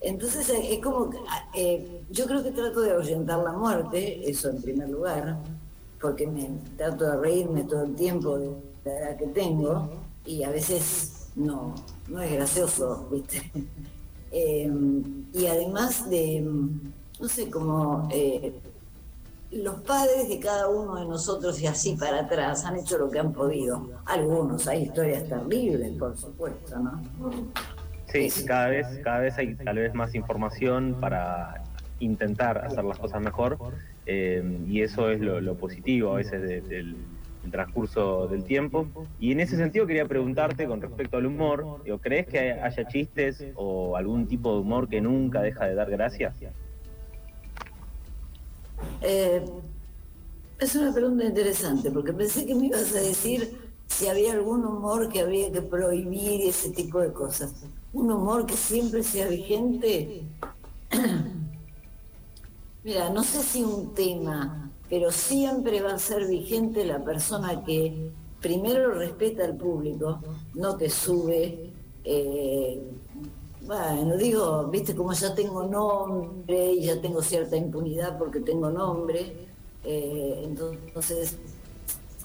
Entonces 0.00 0.48
eh, 0.48 0.76
es 0.76 0.78
como, 0.78 1.10
eh, 1.54 2.04
yo 2.10 2.24
creo 2.24 2.42
que 2.42 2.52
trato 2.52 2.80
de 2.80 2.92
ahuyentar 2.92 3.38
la 3.40 3.52
muerte, 3.52 4.30
eso 4.30 4.48
en 4.48 4.62
primer 4.62 4.88
lugar, 4.88 5.36
porque 6.02 6.26
me 6.26 6.50
trato 6.76 7.04
de 7.04 7.16
reírme 7.16 7.62
todo 7.62 7.84
el 7.84 7.94
tiempo 7.94 8.36
de 8.36 8.50
la 8.84 8.98
edad 8.98 9.16
que 9.16 9.28
tengo 9.28 9.88
y 10.26 10.42
a 10.42 10.50
veces 10.50 11.30
no, 11.36 11.74
no 12.08 12.20
es 12.20 12.32
gracioso, 12.32 13.08
¿viste? 13.10 13.50
Em, 14.34 15.26
y 15.34 15.44
además 15.46 16.08
de, 16.08 16.40
no 16.40 17.28
sé, 17.28 17.50
como 17.50 18.08
eh, 18.10 18.58
los 19.50 19.74
padres 19.82 20.26
de 20.26 20.40
cada 20.40 20.68
uno 20.68 20.94
de 20.94 21.04
nosotros 21.04 21.60
y 21.60 21.66
así 21.66 21.96
para 21.96 22.20
atrás 22.20 22.64
han 22.64 22.78
hecho 22.78 22.96
lo 22.96 23.10
que 23.10 23.18
han 23.18 23.34
podido. 23.34 23.90
Algunos, 24.06 24.66
hay 24.68 24.84
historias 24.84 25.28
terribles, 25.28 25.98
por 25.98 26.16
supuesto, 26.16 26.78
¿no? 26.78 27.02
Sí, 28.06 28.30
cada 28.46 28.68
vez, 28.68 28.86
cada 29.04 29.18
vez 29.18 29.36
hay 29.36 29.54
tal 29.54 29.76
vez 29.76 29.92
más 29.92 30.14
información 30.14 30.96
para 30.98 31.62
intentar 32.00 32.56
hacer 32.64 32.84
las 32.84 32.98
cosas 32.98 33.20
mejor 33.20 33.58
em, 34.06 34.70
y 34.70 34.82
eso 34.82 35.10
es 35.10 35.20
lo, 35.20 35.54
positivo 35.56 36.12
a 36.12 36.16
veces 36.16 36.68
del 36.68 36.96
el 37.44 37.50
transcurso 37.50 38.28
del 38.28 38.44
tiempo. 38.44 38.86
Y 39.18 39.32
en 39.32 39.40
ese 39.40 39.56
sentido 39.56 39.86
quería 39.86 40.06
preguntarte 40.06 40.66
con 40.66 40.80
respecto 40.80 41.16
al 41.16 41.26
humor, 41.26 41.82
¿crees 42.00 42.26
que 42.26 42.38
haya 42.38 42.88
chistes 42.88 43.44
o 43.54 43.96
algún 43.96 44.26
tipo 44.26 44.54
de 44.54 44.60
humor 44.60 44.88
que 44.88 45.00
nunca 45.00 45.42
deja 45.42 45.66
de 45.66 45.74
dar 45.74 45.90
gracias? 45.90 46.34
Eh, 49.00 49.44
es 50.58 50.76
una 50.76 50.92
pregunta 50.92 51.24
interesante, 51.24 51.90
porque 51.90 52.12
pensé 52.12 52.46
que 52.46 52.54
me 52.54 52.66
ibas 52.66 52.94
a 52.94 53.00
decir 53.00 53.58
si 53.86 54.06
había 54.06 54.32
algún 54.32 54.64
humor 54.64 55.08
que 55.08 55.20
había 55.20 55.50
que 55.52 55.62
prohibir 55.62 56.40
y 56.40 56.48
ese 56.48 56.70
tipo 56.70 57.00
de 57.00 57.12
cosas. 57.12 57.64
Un 57.92 58.10
humor 58.10 58.46
que 58.46 58.56
siempre 58.56 59.02
sea 59.02 59.28
vigente. 59.28 60.22
Mira, 62.84 63.10
no 63.10 63.22
sé 63.22 63.42
si 63.42 63.62
un 63.62 63.94
tema 63.94 64.62
pero 64.92 65.10
siempre 65.10 65.80
va 65.80 65.94
a 65.94 65.98
ser 65.98 66.26
vigente 66.26 66.84
la 66.84 67.02
persona 67.02 67.64
que 67.64 68.10
primero 68.42 68.92
respeta 68.92 69.42
al 69.42 69.56
público, 69.56 70.20
no 70.52 70.76
que 70.76 70.90
sube. 70.90 71.72
Eh, 72.04 72.78
bueno, 73.62 74.18
digo, 74.18 74.66
viste, 74.66 74.94
como 74.94 75.14
ya 75.14 75.34
tengo 75.34 75.62
nombre 75.62 76.74
y 76.74 76.82
ya 76.82 77.00
tengo 77.00 77.22
cierta 77.22 77.56
impunidad 77.56 78.18
porque 78.18 78.40
tengo 78.40 78.68
nombre, 78.68 79.48
eh, 79.82 80.42
entonces 80.44 81.38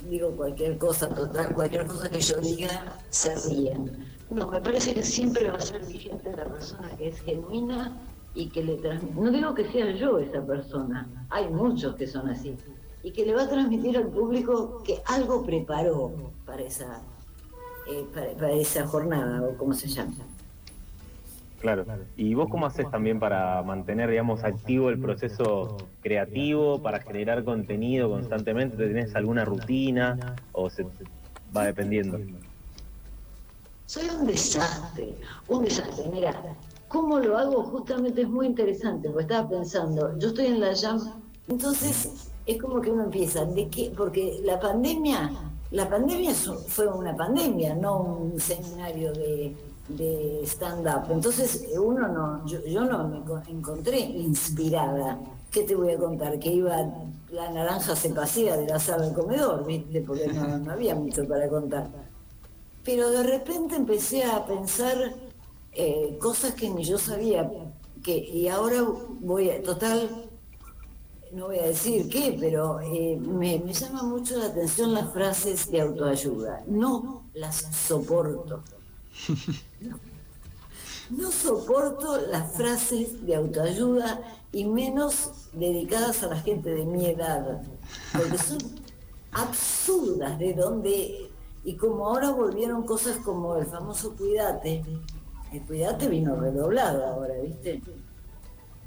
digo 0.10 0.32
cualquier 0.32 0.78
cosa, 0.78 1.08
total, 1.08 1.56
cualquier 1.56 1.88
cosa 1.88 2.10
que 2.10 2.20
yo 2.20 2.36
diga, 2.42 2.98
se 3.10 3.34
ríen. 3.48 4.10
No, 4.30 4.48
me 4.48 4.60
parece 4.60 4.94
que 4.94 5.04
siempre 5.04 5.50
va 5.50 5.56
a 5.56 5.62
ser 5.62 5.86
vigente 5.86 6.36
la 6.36 6.44
persona 6.44 6.90
que 6.98 7.08
es 7.08 7.22
genuina 7.22 7.98
y 8.38 8.50
que 8.50 8.63
le 8.63 8.75
transmite, 8.75 9.20
no 9.20 9.32
digo 9.32 9.56
que 9.56 9.65
sea 9.72 9.91
yo 9.94 10.20
esa 10.20 10.46
persona, 10.46 11.08
hay 11.32 11.50
muchos 11.50 11.96
que 11.96 12.06
son 12.06 12.29
así, 12.29 12.56
y 13.01 13.12
que 13.12 13.25
le 13.25 13.34
va 13.34 13.44
a 13.44 13.50
transmitir 13.50 13.98
al 13.98 14.10
público 14.10 14.84
que 14.86 15.01
algo 15.08 15.44
preparó 15.44 16.13
para 16.46 16.62
esa, 16.62 17.01
eh, 17.88 18.06
para, 18.13 18.51
esa 18.51 18.86
jornada, 18.86 19.41
o 19.41 19.58
como 19.58 19.74
se 19.74 19.88
llama. 19.88 20.13
Claro. 21.60 21.86
¿Y 22.15 22.36
vos 22.36 22.48
cómo 22.51 22.67
haces 22.67 22.88
también 22.91 23.20
para 23.20 23.63
mantener, 23.63 24.12
digamos, 24.12 24.44
activo 24.44 24.91
el 24.91 25.00
proceso 25.00 25.75
creativo, 26.01 26.79
para 26.84 27.00
generar 27.00 27.44
contenido 27.44 28.08
constantemente? 28.12 28.77
¿Tenés 28.77 29.15
alguna 29.15 29.46
rutina 29.46 30.36
o 30.51 30.70
se 30.70 30.86
va 31.56 31.65
dependiendo? 31.65 32.20
Soy 33.88 34.08
un 34.10 34.27
desastre, 34.27 35.15
un 35.48 35.63
desastre. 35.63 36.06
Mira, 36.13 36.36
¿Cómo 36.88 37.20
lo 37.20 37.38
hago? 37.38 37.63
Justamente 37.63 38.22
es 38.22 38.29
muy 38.29 38.48
interesante, 38.48 39.10
porque 39.10 39.24
estaba 39.24 39.50
pensando, 39.50 40.17
yo 40.17 40.29
estoy 40.29 40.46
en 40.46 40.62
la 40.62 40.74
Jam, 40.75 41.22
entonces 41.50 42.29
es 42.46 42.62
como 42.62 42.79
que 42.79 42.89
uno 42.91 43.03
empieza, 43.03 43.44
¿de 43.44 43.67
qué? 43.67 43.91
Porque 43.96 44.39
la 44.44 44.58
pandemia, 44.58 45.32
la 45.72 45.89
pandemia 45.89 46.34
fue 46.34 46.88
una 46.88 47.15
pandemia, 47.15 47.75
no 47.75 48.00
un 48.00 48.39
seminario 48.39 49.12
de, 49.12 49.56
stand-up. 50.46 51.12
Entonces 51.12 51.67
uno 51.77 52.08
no, 52.08 52.46
yo, 52.46 52.86
no 52.86 53.08
me 53.08 53.51
encontré 53.51 54.00
inspirada. 54.00 55.17
¿Qué 55.51 55.63
te 55.63 55.75
voy 55.75 55.91
a 55.91 55.98
contar? 55.98 56.39
Que 56.39 56.53
iba, 56.53 56.75
la 57.32 57.51
naranja 57.51 57.96
se 57.96 58.10
pasea 58.10 58.58
de 58.58 58.67
la 58.67 58.79
sala 58.79 59.06
al 59.06 59.13
comedor, 59.13 59.65
¿viste? 59.65 60.01
Porque 60.01 60.27
no 60.27 60.72
había 60.72 60.94
mucho 60.96 61.25
para 61.25 61.48
contar. 61.48 61.88
Pero 62.84 63.10
de 63.12 63.24
repente 63.24 63.75
empecé 63.75 64.24
a 64.24 64.46
pensar 64.46 65.13
eh, 65.79 66.17
cosas 66.19 66.55
que 66.55 66.69
ni 66.72 66.84
yo 66.84 66.98
sabía, 66.98 67.48
que, 68.03 68.17
y 68.17 68.48
ahora 68.48 68.84
voy 69.19 69.51
a, 69.51 69.62
total, 69.62 70.27
no 71.31 71.46
voy 71.46 71.60
a 71.60 71.67
decir 71.67 72.10
qué, 72.10 72.36
pero 72.39 72.79
eh, 72.79 73.15
me, 73.15 73.60
llama 73.72 74.01
mucho 74.01 74.38
la 74.38 74.48
atención 74.48 74.93
las 74.93 75.13
frases 75.13 75.69
de 75.69 75.81
autoayuda. 75.81 76.63
No 76.65 77.25
las 77.36 77.57
soporto. 77.57 78.63
No, 81.10 81.31
soporto 81.31 82.19
las 82.27 82.51
frases 82.53 83.25
de 83.25 83.36
autoayuda 83.36 84.19
y 84.51 84.65
menos 84.65 85.50
dedicadas 85.53 86.24
a 86.24 86.27
la 86.27 86.39
gente 86.41 86.72
de 86.72 86.86
mi 86.86 87.05
edad, 87.05 87.62
porque 88.12 88.38
son 88.38 88.57
absurdas 89.31 90.38
de 90.39 90.53
donde, 90.53 91.31
y 91.63 91.75
como 91.75 92.07
ahora 92.07 92.31
volvieron 92.31 92.84
cosas 92.84 93.17
como 93.19 93.55
el 93.55 93.65
famoso 93.67 94.15
cuídate, 94.17 94.84
el 95.51 95.62
cuidate 95.62 96.08
vino 96.08 96.36
redoblado 96.36 97.06
ahora, 97.06 97.34
¿viste? 97.42 97.82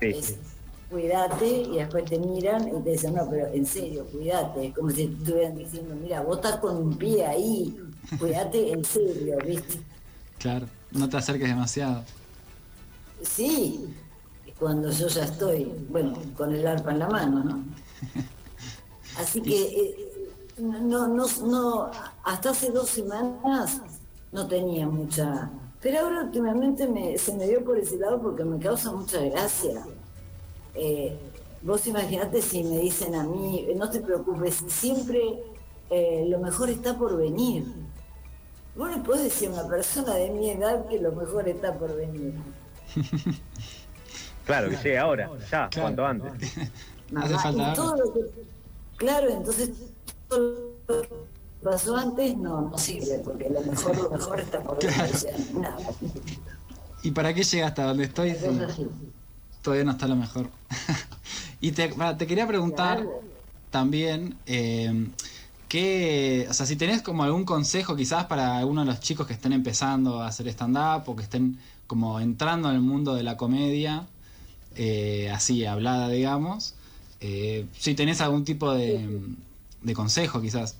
Sí. 0.00 0.36
cuídate 0.90 1.46
y 1.46 1.76
después 1.76 2.04
te 2.06 2.18
miran 2.18 2.68
y 2.68 2.82
te 2.82 2.90
dicen, 2.90 3.14
no, 3.14 3.28
pero 3.28 3.46
en 3.48 3.66
serio, 3.66 4.06
cuídate. 4.06 4.68
Es 4.68 4.74
como 4.74 4.90
si 4.90 5.04
estuvieran 5.04 5.56
diciendo, 5.56 5.94
mira, 5.94 6.22
vos 6.22 6.36
estás 6.36 6.56
con 6.56 6.76
un 6.76 6.96
pie 6.96 7.26
ahí, 7.26 7.78
cuídate 8.18 8.72
en 8.72 8.84
serio, 8.84 9.38
¿viste? 9.44 9.80
Claro, 10.38 10.66
no 10.92 11.08
te 11.08 11.16
acerques 11.16 11.48
demasiado. 11.48 12.02
Sí, 13.22 13.94
cuando 14.58 14.90
yo 14.90 15.08
ya 15.08 15.24
estoy, 15.24 15.72
bueno, 15.88 16.14
con 16.36 16.54
el 16.54 16.66
arpa 16.66 16.92
en 16.92 16.98
la 16.98 17.08
mano, 17.08 17.42
¿no? 17.44 17.64
Así 19.18 19.40
que 19.40 19.62
eh, 19.62 20.10
no, 20.58 21.08
no, 21.08 21.26
no, 21.26 21.90
hasta 22.24 22.50
hace 22.50 22.70
dos 22.70 22.88
semanas 22.90 23.80
no 24.32 24.46
tenía 24.46 24.86
mucha 24.86 25.50
pero 25.82 26.00
ahora 26.00 26.24
últimamente 26.24 26.86
me, 26.86 27.16
se 27.16 27.34
me 27.34 27.46
dio 27.46 27.64
por 27.64 27.78
ese 27.78 27.96
lado 27.96 28.20
porque 28.20 28.44
me 28.44 28.58
causa 28.58 28.92
mucha 28.92 29.20
gracia. 29.22 29.82
Eh, 30.74 31.16
vos 31.62 31.86
imaginate 31.86 32.42
si 32.42 32.62
me 32.62 32.78
dicen 32.78 33.14
a 33.14 33.24
mí, 33.24 33.66
no 33.74 33.88
te 33.90 34.00
preocupes, 34.00 34.62
siempre 34.68 35.20
eh, 35.88 36.26
lo 36.28 36.38
mejor 36.38 36.68
está 36.70 36.96
por 36.98 37.16
venir. 37.16 37.64
Vos 38.76 38.90
no 38.96 39.02
podés 39.02 39.24
decir 39.24 39.48
a 39.48 39.52
una 39.52 39.68
persona 39.68 40.14
de 40.14 40.30
mi 40.30 40.50
edad 40.50 40.86
que 40.86 41.00
lo 41.00 41.12
mejor 41.12 41.48
está 41.48 41.74
por 41.74 41.96
venir. 41.96 42.34
claro, 44.46 44.68
que 44.68 44.76
llegue 44.76 44.98
ahora, 44.98 45.30
ya, 45.50 45.70
cuanto 45.74 46.04
antes. 46.04 46.54
claro, 48.96 49.30
entonces 49.30 49.70
todo 50.28 50.74
pasó 51.62 51.96
antes 51.96 52.36
no, 52.36 52.62
no 52.62 52.78
sirve, 52.78 53.20
porque 53.24 53.48
lo 53.50 53.60
mejor, 53.62 53.96
lo 53.96 54.10
mejor 54.10 54.40
está 54.40 54.62
por 54.62 54.78
claro. 54.78 55.12
nada. 55.54 55.76
¿Y 57.02 57.10
para 57.12 57.32
qué 57.34 57.42
llega 57.42 57.66
hasta 57.66 57.84
donde 57.84 58.04
estoy? 58.04 58.36
todavía 59.62 59.84
no 59.84 59.92
está 59.92 60.06
lo 60.08 60.16
mejor. 60.16 60.48
y 61.60 61.72
te, 61.72 61.88
te, 62.18 62.26
quería 62.26 62.46
preguntar 62.46 63.06
también, 63.70 64.36
eh, 64.46 65.08
que, 65.68 66.46
o 66.48 66.52
sea, 66.52 66.66
si 66.66 66.76
tenés 66.76 67.02
como 67.02 67.22
algún 67.22 67.44
consejo 67.44 67.94
quizás 67.94 68.24
para 68.24 68.58
algunos 68.58 68.86
de 68.86 68.92
los 68.92 69.00
chicos 69.00 69.26
que 69.26 69.34
estén 69.34 69.52
empezando 69.52 70.20
a 70.20 70.28
hacer 70.28 70.48
stand-up 70.48 71.08
o 71.08 71.14
que 71.14 71.22
estén 71.22 71.58
como 71.86 72.20
entrando 72.20 72.68
en 72.70 72.76
el 72.76 72.80
mundo 72.80 73.14
de 73.14 73.22
la 73.22 73.36
comedia, 73.36 74.06
eh, 74.76 75.30
así 75.32 75.64
hablada, 75.64 76.08
digamos. 76.08 76.74
Eh, 77.20 77.66
si 77.78 77.94
tenés 77.94 78.20
algún 78.20 78.44
tipo 78.44 78.72
de, 78.72 79.20
de 79.82 79.94
consejo, 79.94 80.40
quizás. 80.40 80.76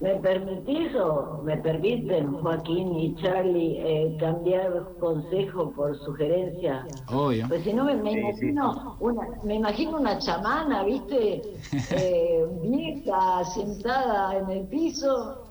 ¿Me 0.00 0.16
permitís 0.16 0.94
o 0.96 1.40
me 1.44 1.56
permiten, 1.58 2.32
Joaquín 2.42 2.94
y 2.98 3.14
Charlie, 3.16 3.78
eh, 3.78 4.16
cambiar 4.18 4.88
consejo 4.98 5.70
por 5.70 5.96
sugerencia? 6.04 6.84
Obvio. 7.08 7.46
Pues 7.48 7.62
si 7.62 7.72
no, 7.72 7.84
me, 7.84 7.94
me 7.94 8.10
Sí, 8.12 8.18
imagino 8.18 8.96
una 9.00 9.28
me 9.44 9.54
imagino 9.54 9.98
una 9.98 10.18
chamana, 10.18 10.82
¿viste? 10.84 11.42
Eh, 11.92 12.44
vieja, 12.62 13.44
sentada 13.44 14.36
en 14.38 14.50
el 14.50 14.66
piso. 14.66 15.42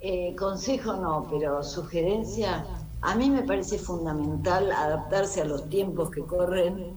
Eh, 0.00 0.34
consejo 0.36 0.94
no, 0.94 1.26
pero 1.30 1.62
sugerencia. 1.62 2.64
A 3.02 3.14
mí 3.14 3.30
me 3.30 3.42
parece 3.42 3.78
fundamental 3.78 4.70
adaptarse 4.72 5.42
a 5.42 5.44
los 5.44 5.68
tiempos 5.68 6.10
que 6.10 6.22
corren, 6.22 6.94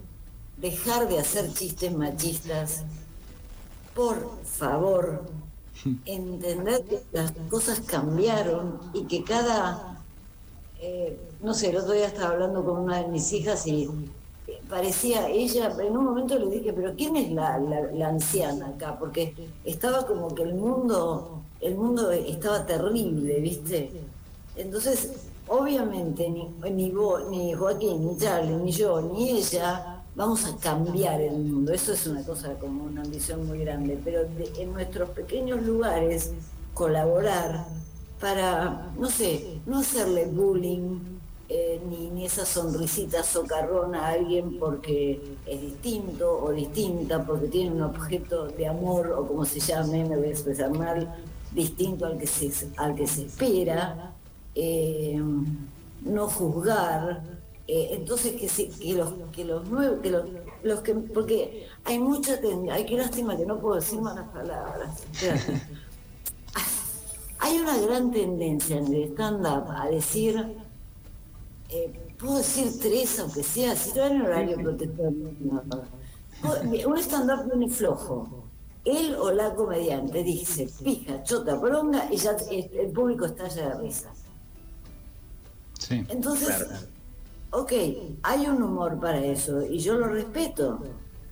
dejar 0.58 1.08
de 1.08 1.20
hacer 1.20 1.52
chistes 1.54 1.94
machistas. 1.96 2.86
Por 3.94 4.18
favor, 4.44 5.24
entender 6.06 6.84
que 6.84 7.02
las 7.12 7.34
cosas 7.50 7.82
cambiaron 7.82 8.80
y 8.94 9.04
que 9.06 9.24
cada, 9.24 10.00
eh, 10.82 11.20
no 11.42 11.54
sé, 11.54 11.70
el 11.70 11.78
otro 11.78 11.94
día 11.94 12.08
estaba 12.08 12.34
hablando 12.34 12.64
con 12.64 12.78
una 12.78 13.02
de 13.02 13.08
mis 13.08 13.32
hijas 13.34 13.66
y 13.68 13.90
parecía 14.70 15.30
ella, 15.30 15.76
en 15.80 15.98
un 15.98 16.06
momento 16.06 16.38
le 16.38 16.50
dije, 16.50 16.74
pero 16.74 16.94
¿quién 16.96 17.16
es 17.16 17.32
la, 17.32 17.58
la, 17.60 17.82
la 17.92 18.08
anciana 18.10 18.68
acá? 18.70 18.98
Porque 18.98 19.34
estaba 19.64 20.06
como 20.06 20.34
que 20.34 20.44
el 20.44 20.56
mundo, 20.56 21.42
el 21.62 21.76
mundo 21.76 22.12
estaba 22.12 22.66
terrible, 22.66 23.40
¿viste? 23.40 23.92
Entonces, 24.56 25.12
obviamente, 25.48 26.30
ni, 26.30 26.48
ni 26.72 26.92
vos, 26.92 27.28
ni 27.30 27.54
Joaquín, 27.54 28.08
ni 28.08 28.18
Charlie, 28.18 28.56
ni 28.56 28.72
yo, 28.72 29.02
ni 29.02 29.32
ella 29.32 29.95
vamos 30.16 30.46
a 30.46 30.56
cambiar 30.58 31.22
el 31.22 31.38
mundo. 31.38 31.74
Eso 31.74 31.94
es 31.94 32.08
una 32.08 32.24
cosa 32.24 32.54
como 32.60 32.86
una 32.86 33.02
ambición 33.02 33.46
muy 33.46 33.60
grande, 33.60 34.00
pero 34.04 34.22
en 34.58 34.74
nuestros 34.74 35.10
pequeños 35.10 35.62
lugares 35.66 36.32
colaborar 36.74 37.68
para, 38.20 38.92
no 38.98 39.10
sé, 39.10 39.60
no 39.66 39.80
hacerle 39.80 40.26
bullying 40.28 41.00
eh, 41.48 41.80
ni, 41.90 42.10
ni 42.10 42.26
esa 42.26 42.46
sonrisita 42.46 43.24
socarrona 43.24 44.08
a 44.08 44.12
alguien 44.14 44.58
porque 44.58 45.22
es 45.46 45.62
distinto 45.62 46.40
o 46.42 46.52
distinta, 46.52 47.24
porque 47.24 47.48
tiene 47.48 47.72
un 47.72 47.84
objeto 47.84 48.48
de 48.48 48.68
amor 48.68 49.12
o 49.12 49.28
como 49.28 49.46
se 49.46 49.60
llame, 49.60 50.06
me 50.06 50.18
voy 50.18 50.28
a 50.28 50.32
expresar 50.32 50.72
mal, 50.72 51.14
distinto 51.52 52.06
al 52.06 52.18
que 52.18 52.28
se, 52.28 52.52
al 52.78 52.96
que 52.96 53.06
se 53.08 53.26
espera. 53.26 54.14
eh, 54.56 55.22
no 56.06 56.28
juzgar, 56.28 57.24
eh, 57.68 57.90
entonces 57.92 58.34
que, 58.40 58.48
se- 58.48 58.70
que 58.70 58.94
los 58.94 59.14
que 59.32 59.44
los 59.46 59.68
nuevos, 59.70 60.00
que 60.02 60.12
los, 60.12 60.26
los 60.64 60.82
que 60.82 60.94
porque 60.94 61.68
hay 61.84 61.98
mucha 62.00 62.40
ten- 62.40 62.70
ay 62.70 62.86
qué 62.86 62.96
lástima 62.98 63.36
que 63.36 63.46
no 63.46 63.60
puedo 63.60 63.76
decir 63.76 64.00
malas 64.02 64.28
palabras. 64.30 65.04
Hay 67.40 67.58
una 67.60 67.78
gran 67.78 68.12
tendencia 68.12 68.78
en 68.78 68.94
el 68.94 69.04
stand-up 69.12 69.70
a 69.70 69.88
decir, 69.90 70.58
eh, 71.70 72.14
puedo 72.18 72.38
decir 72.38 72.72
tres 72.82 73.20
aunque 73.20 73.44
sea, 73.44 73.76
si 73.76 73.90
estoy 73.90 74.12
en 74.12 74.22
horario 74.22 74.58
protector. 74.58 75.12
no, 75.12 75.62
no. 75.64 75.84
Un 76.90 76.98
stand-up 76.98 77.46
viene 77.50 77.70
flojo. 77.70 78.46
Él 78.86 79.16
o 79.20 79.32
la 79.32 79.54
comediante 79.54 80.24
dice 80.24 80.70
pija, 80.84 81.24
chota, 81.24 81.56
bronca 81.56 82.08
y 82.12 82.18
ya 82.18 82.36
el 82.52 82.92
público 82.92 83.26
estalla 83.26 83.70
de 83.70 83.82
risa. 83.82 84.12
Sí. 85.80 86.04
Entonces, 86.08 86.48
Claro. 86.48 86.68
Ok, 87.56 87.72
hay 88.24 88.48
un 88.48 88.62
humor 88.62 89.00
para 89.00 89.24
eso 89.24 89.66
y 89.66 89.80
yo 89.80 89.96
lo 89.96 90.08
respeto, 90.08 90.80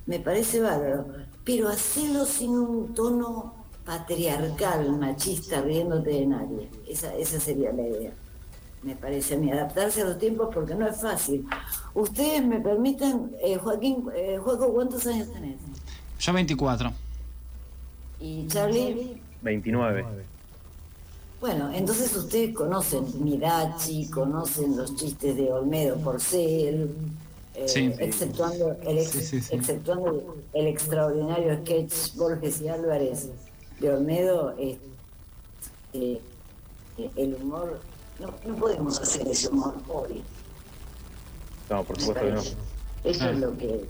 me 0.05 0.19
parece 0.19 0.61
bárbaro, 0.61 1.05
pero 1.43 1.67
hacerlo 1.67 2.25
sin 2.25 2.51
un 2.51 2.93
tono 2.93 3.53
patriarcal, 3.85 4.97
machista, 4.97 5.61
riéndote 5.61 6.09
de 6.11 6.25
nadie. 6.25 6.69
Esa, 6.87 7.13
esa 7.15 7.39
sería 7.39 7.73
la 7.73 7.83
idea. 7.83 8.11
Me 8.81 8.95
parece 8.95 9.35
a 9.35 9.37
mí, 9.37 9.51
adaptarse 9.51 10.01
a 10.01 10.05
los 10.05 10.17
tiempos 10.17 10.49
porque 10.53 10.75
no 10.75 10.87
es 10.87 11.01
fácil. 11.01 11.45
Ustedes 11.93 12.45
me 12.45 12.59
permiten, 12.59 13.31
eh, 13.41 13.57
Joaquín, 13.57 14.05
eh, 14.15 14.37
Joaco, 14.41 14.73
¿cuántos 14.73 15.05
años 15.07 15.31
tenés? 15.31 15.57
Yo 16.19 16.33
24. 16.33 16.91
Y 18.19 18.47
Charlie, 18.47 19.21
29. 19.41 20.05
Bueno, 21.43 21.69
entonces 21.73 22.15
ustedes 22.15 22.55
conocen 22.55 23.05
Mirachi, 23.21 24.09
conocen 24.09 24.77
los 24.77 24.95
chistes 24.95 25.35
de 25.35 25.51
Olmedo 25.51 25.97
Porcel, 25.97 26.89
eh, 27.53 27.67
Sí. 27.67 27.91
exceptuando, 27.99 28.77
el 28.83 28.99
ex- 28.99 29.09
Sí, 29.11 29.21
sí, 29.23 29.41
sí. 29.41 29.53
exceptuando 29.53 30.37
el 30.53 30.67
extraordinario 30.67 31.57
sketch 31.57 32.15
Borges 32.15 32.61
y 32.61 32.69
Álvarez 32.69 33.27
de 33.81 33.93
Olmedo, 33.93 34.55
eh, 34.57 34.77
eh, 35.91 36.21
el 37.17 37.35
humor, 37.35 37.81
no, 38.21 38.33
no 38.49 38.55
podemos 38.55 39.01
hacer 39.01 39.27
ese 39.27 39.49
humor 39.49 39.75
hoy. 39.89 40.23
No, 41.69 41.83
por 41.83 41.99
supuesto 41.99 42.23
que 42.25 42.31
no. 42.31 42.41
Eso 43.03 43.23
Ah. 43.25 43.31
es 43.31 43.37
lo 43.39 43.57
que... 43.57 43.85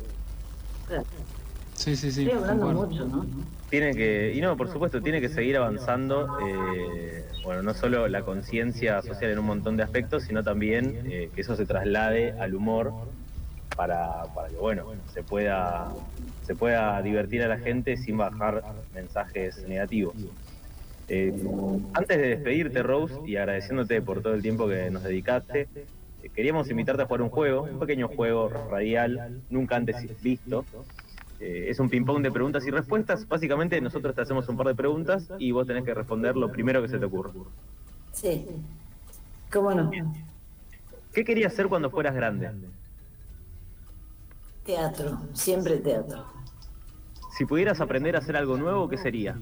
Sí, 1.83 1.95
sí, 1.97 2.11
sí. 2.11 2.21
estoy 2.23 2.33
hablando 2.33 2.67
mucho, 2.71 3.05
¿no? 3.07 3.25
Tiene 3.69 3.95
que, 3.95 4.31
y 4.33 4.41
no, 4.41 4.55
por 4.55 4.69
supuesto, 4.69 5.01
tiene 5.01 5.19
que 5.19 5.29
seguir 5.29 5.57
avanzando, 5.57 6.29
eh, 6.37 7.33
bueno, 7.41 7.61
no 7.63 7.73
solo 7.73 8.07
la 8.07 8.23
conciencia 8.23 9.01
social 9.01 9.31
en 9.31 9.39
un 9.39 9.45
montón 9.45 9.75
de 9.77 9.83
aspectos, 9.83 10.23
sino 10.23 10.43
también 10.43 10.99
eh, 11.03 11.31
que 11.33 11.41
eso 11.41 11.55
se 11.55 11.65
traslade 11.65 12.33
al 12.37 12.55
humor 12.55 12.95
para, 13.75 14.27
para 14.33 14.49
que, 14.49 14.57
bueno, 14.57 14.89
se 15.05 15.23
pueda, 15.23 15.97
se 16.41 16.55
pueda 16.55 17.01
divertir 17.01 17.43
a 17.43 17.47
la 17.47 17.57
gente 17.57 17.97
sin 17.97 18.17
bajar 18.17 18.65
mensajes 18.91 19.63
negativos. 19.67 20.29
Eh, 21.07 21.33
antes 21.93 22.17
de 22.17 22.27
despedirte, 22.29 22.83
Rose, 22.83 23.19
y 23.23 23.35
agradeciéndote 23.37 24.01
por 24.01 24.21
todo 24.21 24.33
el 24.33 24.41
tiempo 24.41 24.67
que 24.67 24.89
nos 24.91 25.03
dedicaste, 25.03 25.69
eh, 26.19 26.29
queríamos 26.31 26.69
invitarte 26.71 27.03
a 27.03 27.05
jugar 27.05 27.21
un 27.23 27.29
juego, 27.29 27.67
un 27.69 27.79
pequeño 27.79 28.07
juego 28.09 28.49
radial, 28.49 29.23
nunca 29.49 29.75
antes 29.77 30.07
visto. 30.19 30.67
Eh, 31.43 31.69
es 31.69 31.79
un 31.81 31.89
ping-pong 31.89 32.23
de 32.23 32.31
preguntas 32.31 32.65
y 32.65 32.71
respuestas. 32.71 33.27
Básicamente, 33.27 33.79
nosotros 33.81 34.15
te 34.15 34.21
hacemos 34.21 34.47
un 34.47 34.55
par 34.55 34.67
de 34.67 34.75
preguntas 34.75 35.27
y 35.39 35.51
vos 35.51 35.67
tenés 35.67 35.83
que 35.83 35.93
responder 35.93 36.37
lo 36.37 36.49
primero 36.49 36.81
que 36.81 36.87
se 36.87 36.97
te 36.97 37.03
ocurra. 37.03 37.31
Sí. 38.13 38.47
¿Cómo 39.51 39.73
no? 39.73 39.91
¿Qué 41.11 41.25
querías 41.25 41.51
hacer 41.51 41.67
cuando 41.67 41.89
fueras 41.89 42.15
grande? 42.15 42.49
Teatro, 44.63 45.19
siempre 45.33 45.79
teatro. 45.79 46.23
Si 47.37 47.45
pudieras 47.45 47.81
aprender 47.81 48.15
a 48.15 48.19
hacer 48.19 48.37
algo 48.37 48.55
nuevo, 48.55 48.87
¿qué 48.87 48.97
sería? 48.97 49.37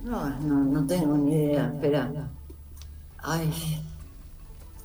No, 0.00 0.30
no, 0.40 0.64
no 0.64 0.86
tengo 0.86 1.14
ni 1.18 1.44
idea. 1.44 1.66
Espera. 1.74 2.30
Ay. 3.18 3.82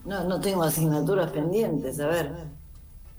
No, 0.03 0.25
no 0.25 0.41
tengo 0.41 0.63
asignaturas 0.63 1.31
pendientes, 1.31 2.01
a 2.01 2.07
ver. 2.07 2.50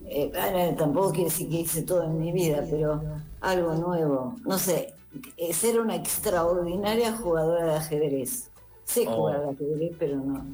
Eh, 0.06 0.30
bueno, 0.32 0.76
tampoco 0.76 1.10
quiere 1.10 1.24
decir 1.30 1.48
que 1.48 1.60
hice 1.60 1.82
todo 1.82 2.04
en 2.04 2.18
mi 2.18 2.32
vida, 2.32 2.64
pero 2.70 3.02
algo 3.40 3.74
nuevo. 3.74 4.36
No 4.44 4.58
sé, 4.58 4.94
eh, 5.36 5.52
ser 5.52 5.80
una 5.80 5.94
extraordinaria 5.96 7.12
jugadora 7.16 7.64
de 7.64 7.74
ajedrez. 7.76 8.50
Sé 8.84 9.04
Oh. 9.08 9.14
jugar 9.14 9.36
al 9.36 9.48
ajedrez, 9.50 9.92
pero 9.98 10.16
no. 10.16 10.44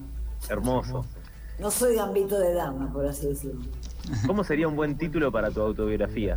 Hermoso. 0.49 1.05
No 1.59 1.71
soy 1.71 1.97
gambito 1.97 2.39
de 2.39 2.55
dama, 2.55 2.93
por 2.93 3.07
así 3.07 3.27
decirlo. 3.29 3.61
¿Cómo 4.27 4.45
sería 4.45 4.69
un 4.69 4.77
buen 4.77 4.97
título 4.97 5.33
para 5.33 5.51
tu 5.51 5.61
autobiografía? 5.61 6.37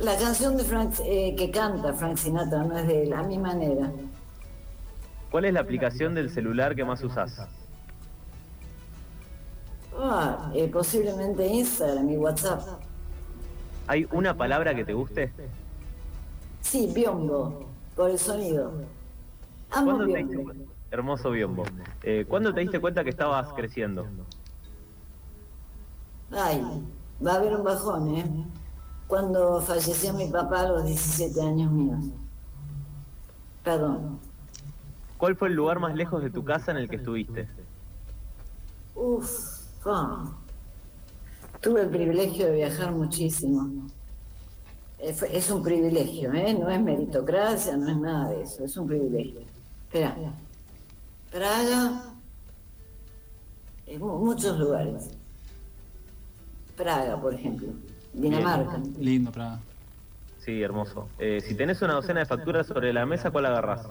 La 0.00 0.16
canción 0.16 0.56
de 0.56 0.64
Frank, 0.64 0.94
eh, 1.04 1.34
que 1.36 1.50
canta 1.50 1.92
Frank 1.92 2.16
Sinatra 2.16 2.62
no 2.62 2.76
es 2.78 2.86
de 2.86 3.02
él, 3.04 3.12
a 3.12 3.22
mi 3.22 3.36
manera. 3.38 3.90
¿Cuál 5.30 5.44
es 5.44 5.52
la 5.52 5.60
aplicación 5.60 6.14
del 6.14 6.30
celular 6.30 6.74
que 6.76 6.84
más 6.84 7.02
usás? 7.02 7.48
Ah, 10.00 10.50
eh, 10.54 10.68
posiblemente 10.68 11.46
Instagram 11.46 12.08
y 12.10 12.16
WhatsApp. 12.16 12.62
¿Hay 13.88 14.06
una 14.12 14.36
palabra 14.36 14.74
que 14.74 14.84
te 14.84 14.92
guste? 14.92 15.32
Sí, 16.60 16.90
biombo, 16.94 17.66
por 17.96 18.10
el 18.10 18.18
sonido. 18.18 18.72
Amo 19.70 19.96
¿Cuándo 19.96 20.06
te 20.06 20.18
diste 20.18 20.36
biombo. 20.36 20.64
Hermoso 20.90 21.30
biombo. 21.30 21.64
Eh, 22.02 22.24
¿Cuándo 22.28 22.54
te 22.54 22.60
diste 22.60 22.80
cuenta 22.80 23.02
que 23.02 23.10
estabas 23.10 23.52
creciendo? 23.54 24.06
Ay, 26.30 26.62
va 27.24 27.32
a 27.32 27.36
haber 27.36 27.56
un 27.56 27.64
bajón, 27.64 28.14
¿eh? 28.14 28.24
Cuando 29.06 29.60
falleció 29.60 30.12
mi 30.14 30.28
papá 30.28 30.60
a 30.60 30.68
los 30.68 30.84
17 30.84 31.40
años 31.40 31.72
míos. 31.72 32.04
Perdón. 33.64 34.20
¿Cuál 35.16 35.34
fue 35.34 35.48
el 35.48 35.54
lugar 35.54 35.80
más 35.80 35.94
lejos 35.96 36.22
de 36.22 36.30
tu 36.30 36.44
casa 36.44 36.70
en 36.70 36.76
el 36.76 36.88
que 36.88 36.96
estuviste? 36.96 37.48
Uf, 38.94 39.57
ah. 39.84 40.24
tuve 41.60 41.82
el 41.82 41.88
privilegio 41.88 42.46
de 42.46 42.56
viajar 42.56 42.92
muchísimo. 42.92 43.86
Eh, 44.98 45.14
Es 45.32 45.50
un 45.50 45.62
privilegio, 45.62 46.32
¿eh? 46.32 46.54
No 46.54 46.68
es 46.70 46.80
meritocracia, 46.80 47.76
no 47.76 47.88
es 47.88 47.96
nada 47.96 48.30
de 48.30 48.42
eso, 48.42 48.64
es 48.64 48.76
un 48.76 48.86
privilegio. 48.86 49.40
Espera. 49.86 50.16
Praga, 51.30 52.02
En 53.86 54.00
muchos 54.00 54.58
lugares. 54.58 55.10
Praga, 56.76 57.20
por 57.20 57.34
ejemplo. 57.34 57.68
Dinamarca. 58.12 58.80
Lindo, 58.98 59.30
Praga. 59.32 59.60
Sí, 60.38 60.62
hermoso. 60.62 61.08
Eh, 61.18 61.40
si 61.40 61.54
tenés 61.54 61.82
una 61.82 61.94
docena 61.94 62.20
de 62.20 62.26
facturas 62.26 62.66
sobre 62.66 62.92
la 62.92 63.04
mesa, 63.04 63.30
¿cuál 63.30 63.46
agarrás? 63.46 63.86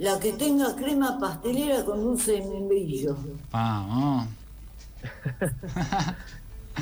La 0.00 0.18
que 0.18 0.32
tenga 0.32 0.74
crema 0.74 1.18
pastelera 1.20 1.84
con 1.84 2.00
dulce 2.02 2.32
de 2.32 2.42
membrillo. 2.48 3.16
Vamos. 3.52 4.26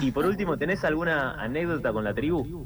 Y 0.01 0.13
por 0.13 0.25
último, 0.27 0.57
¿tenés 0.57 0.85
alguna 0.85 1.33
anécdota 1.43 1.93
con 1.93 2.05
la 2.05 2.15
tribu? 2.15 2.65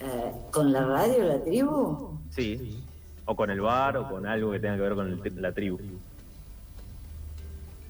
Eh, 0.00 0.32
¿Con 0.50 0.72
la 0.72 0.84
radio, 0.84 1.22
la 1.24 1.40
tribu? 1.44 2.18
Sí. 2.30 2.82
O 3.26 3.36
con 3.36 3.50
el 3.50 3.60
bar, 3.60 3.96
o 3.98 4.08
con 4.08 4.26
algo 4.26 4.50
que 4.50 4.58
tenga 4.58 4.74
que 4.76 4.80
ver 4.82 4.94
con 4.96 5.06
el- 5.06 5.42
la 5.42 5.52
tribu. 5.52 5.78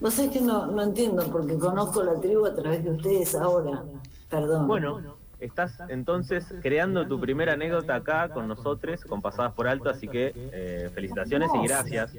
Vos 0.01 0.13
sabés 0.15 0.33
que 0.33 0.41
no, 0.43 0.67
no 0.67 0.83
entiendo 0.83 1.25
porque 1.31 1.57
conozco 1.57 2.03
la 2.03 2.21
tribu 2.21 2.45
a 2.45 2.55
través 2.55 2.85
de 2.85 2.91
ustedes 2.91 3.35
ahora. 3.35 3.83
Perdón. 4.29 4.67
Bueno, 4.67 5.01
estás 5.41 5.73
entonces 5.89 6.45
creando 6.63 7.07
tu 7.07 7.21
primera 7.21 7.53
anécdota 7.53 7.95
acá 7.95 8.29
con 8.29 8.49
nosotros, 8.49 9.05
con 9.05 9.23
Pasadas 9.23 9.53
por 9.53 9.69
Alto, 9.69 9.89
así 9.89 10.09
que 10.09 10.33
eh, 10.35 10.91
felicitaciones 10.95 11.51
y 11.55 11.67
gracias 11.67 12.13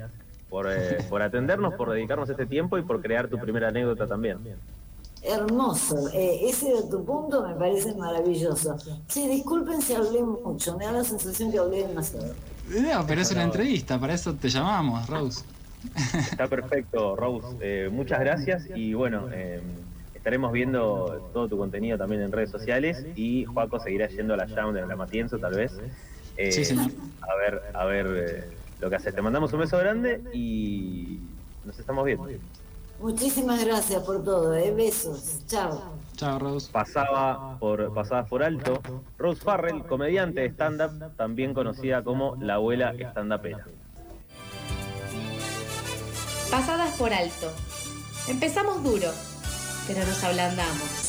por, 0.49 0.67
eh, 0.71 0.97
por 1.09 1.21
atendernos, 1.21 1.73
por 1.75 1.91
dedicarnos 1.91 2.29
este 2.29 2.45
tiempo 2.45 2.77
y 2.77 2.81
por 2.81 3.01
crear 3.01 3.27
tu 3.27 3.37
primera 3.37 3.69
anécdota 3.69 4.07
también. 4.07 4.39
Hermoso. 5.21 6.09
Eh, 6.13 6.49
ese 6.49 6.73
de 6.73 6.83
tu 6.89 7.03
punto 7.03 7.45
me 7.45 7.53
parece 7.55 7.93
maravilloso. 7.95 8.77
Sí, 9.07 9.27
disculpen 9.27 9.81
si 9.81 9.93
hablé 9.93 10.23
mucho. 10.23 10.77
Me 10.77 10.85
da 10.85 10.93
la 10.93 11.03
sensación 11.03 11.51
que 11.51 11.59
hablé 11.59 11.87
demasiado. 11.87 12.33
No, 12.69 13.05
pero 13.05 13.21
es 13.21 13.31
una 13.31 13.43
entrevista, 13.43 13.99
para 13.99 14.13
eso 14.13 14.33
te 14.35 14.47
llamamos, 14.47 15.07
Rose. 15.07 15.43
Está 16.31 16.47
perfecto, 16.47 17.15
Rose. 17.15 17.47
Eh, 17.59 17.89
muchas 17.91 18.19
gracias 18.19 18.67
y 18.73 18.93
bueno, 18.93 19.27
eh, 19.31 19.61
estaremos 20.19 20.51
viendo 20.51 21.29
todo 21.33 21.47
tu 21.47 21.57
contenido 21.57 21.97
también 21.97 22.21
en 22.21 22.31
redes 22.31 22.51
sociales 22.51 23.05
y 23.15 23.45
Juaco 23.45 23.79
seguirá 23.79 24.07
yendo 24.07 24.33
a 24.33 24.37
la 24.37 24.47
Jam 24.47 24.73
de 24.73 24.85
la 24.85 24.95
Matienzo 24.97 25.39
tal 25.39 25.55
vez. 25.55 25.71
Eh, 26.35 26.51
Sí, 26.51 26.65
señor. 26.65 26.91
A 27.21 27.35
ver, 27.35 27.61
a 27.73 27.85
ver 27.85 28.07
eh, 28.07 28.43
lo 28.81 28.89
que 28.89 28.97
haces. 28.97 29.15
Te 29.15 29.21
mandamos 29.21 29.51
un 29.53 29.59
beso 29.59 29.77
grande 29.77 30.21
y 30.33 31.19
nos 31.65 31.79
estamos 31.79 32.05
viendo. 32.05 32.27
Muchísimas 32.99 33.63
gracias 33.63 34.03
por 34.03 34.23
todo. 34.23 34.53
Eh. 34.55 34.71
Besos. 34.71 35.45
Chao. 35.47 35.93
Chao, 36.17 36.37
Rose. 36.37 36.69
Pasaba 36.69 37.57
por, 37.59 37.93
pasadas 37.93 38.27
por 38.27 38.43
alto, 38.43 38.81
Rose 39.17 39.41
Farrell, 39.41 39.83
comediante 39.83 40.41
de 40.41 40.47
stand-up, 40.49 41.15
también 41.15 41.53
conocida 41.53 42.03
como 42.03 42.35
la 42.41 42.55
abuela 42.55 42.93
stand-upera. 42.93 43.65
Pasadas 46.51 46.97
por 46.97 47.13
alto. 47.13 47.51
Empezamos 48.27 48.83
duro, 48.83 49.07
pero 49.89 50.05
nos 50.05 50.23
ablandamos. 50.23 51.08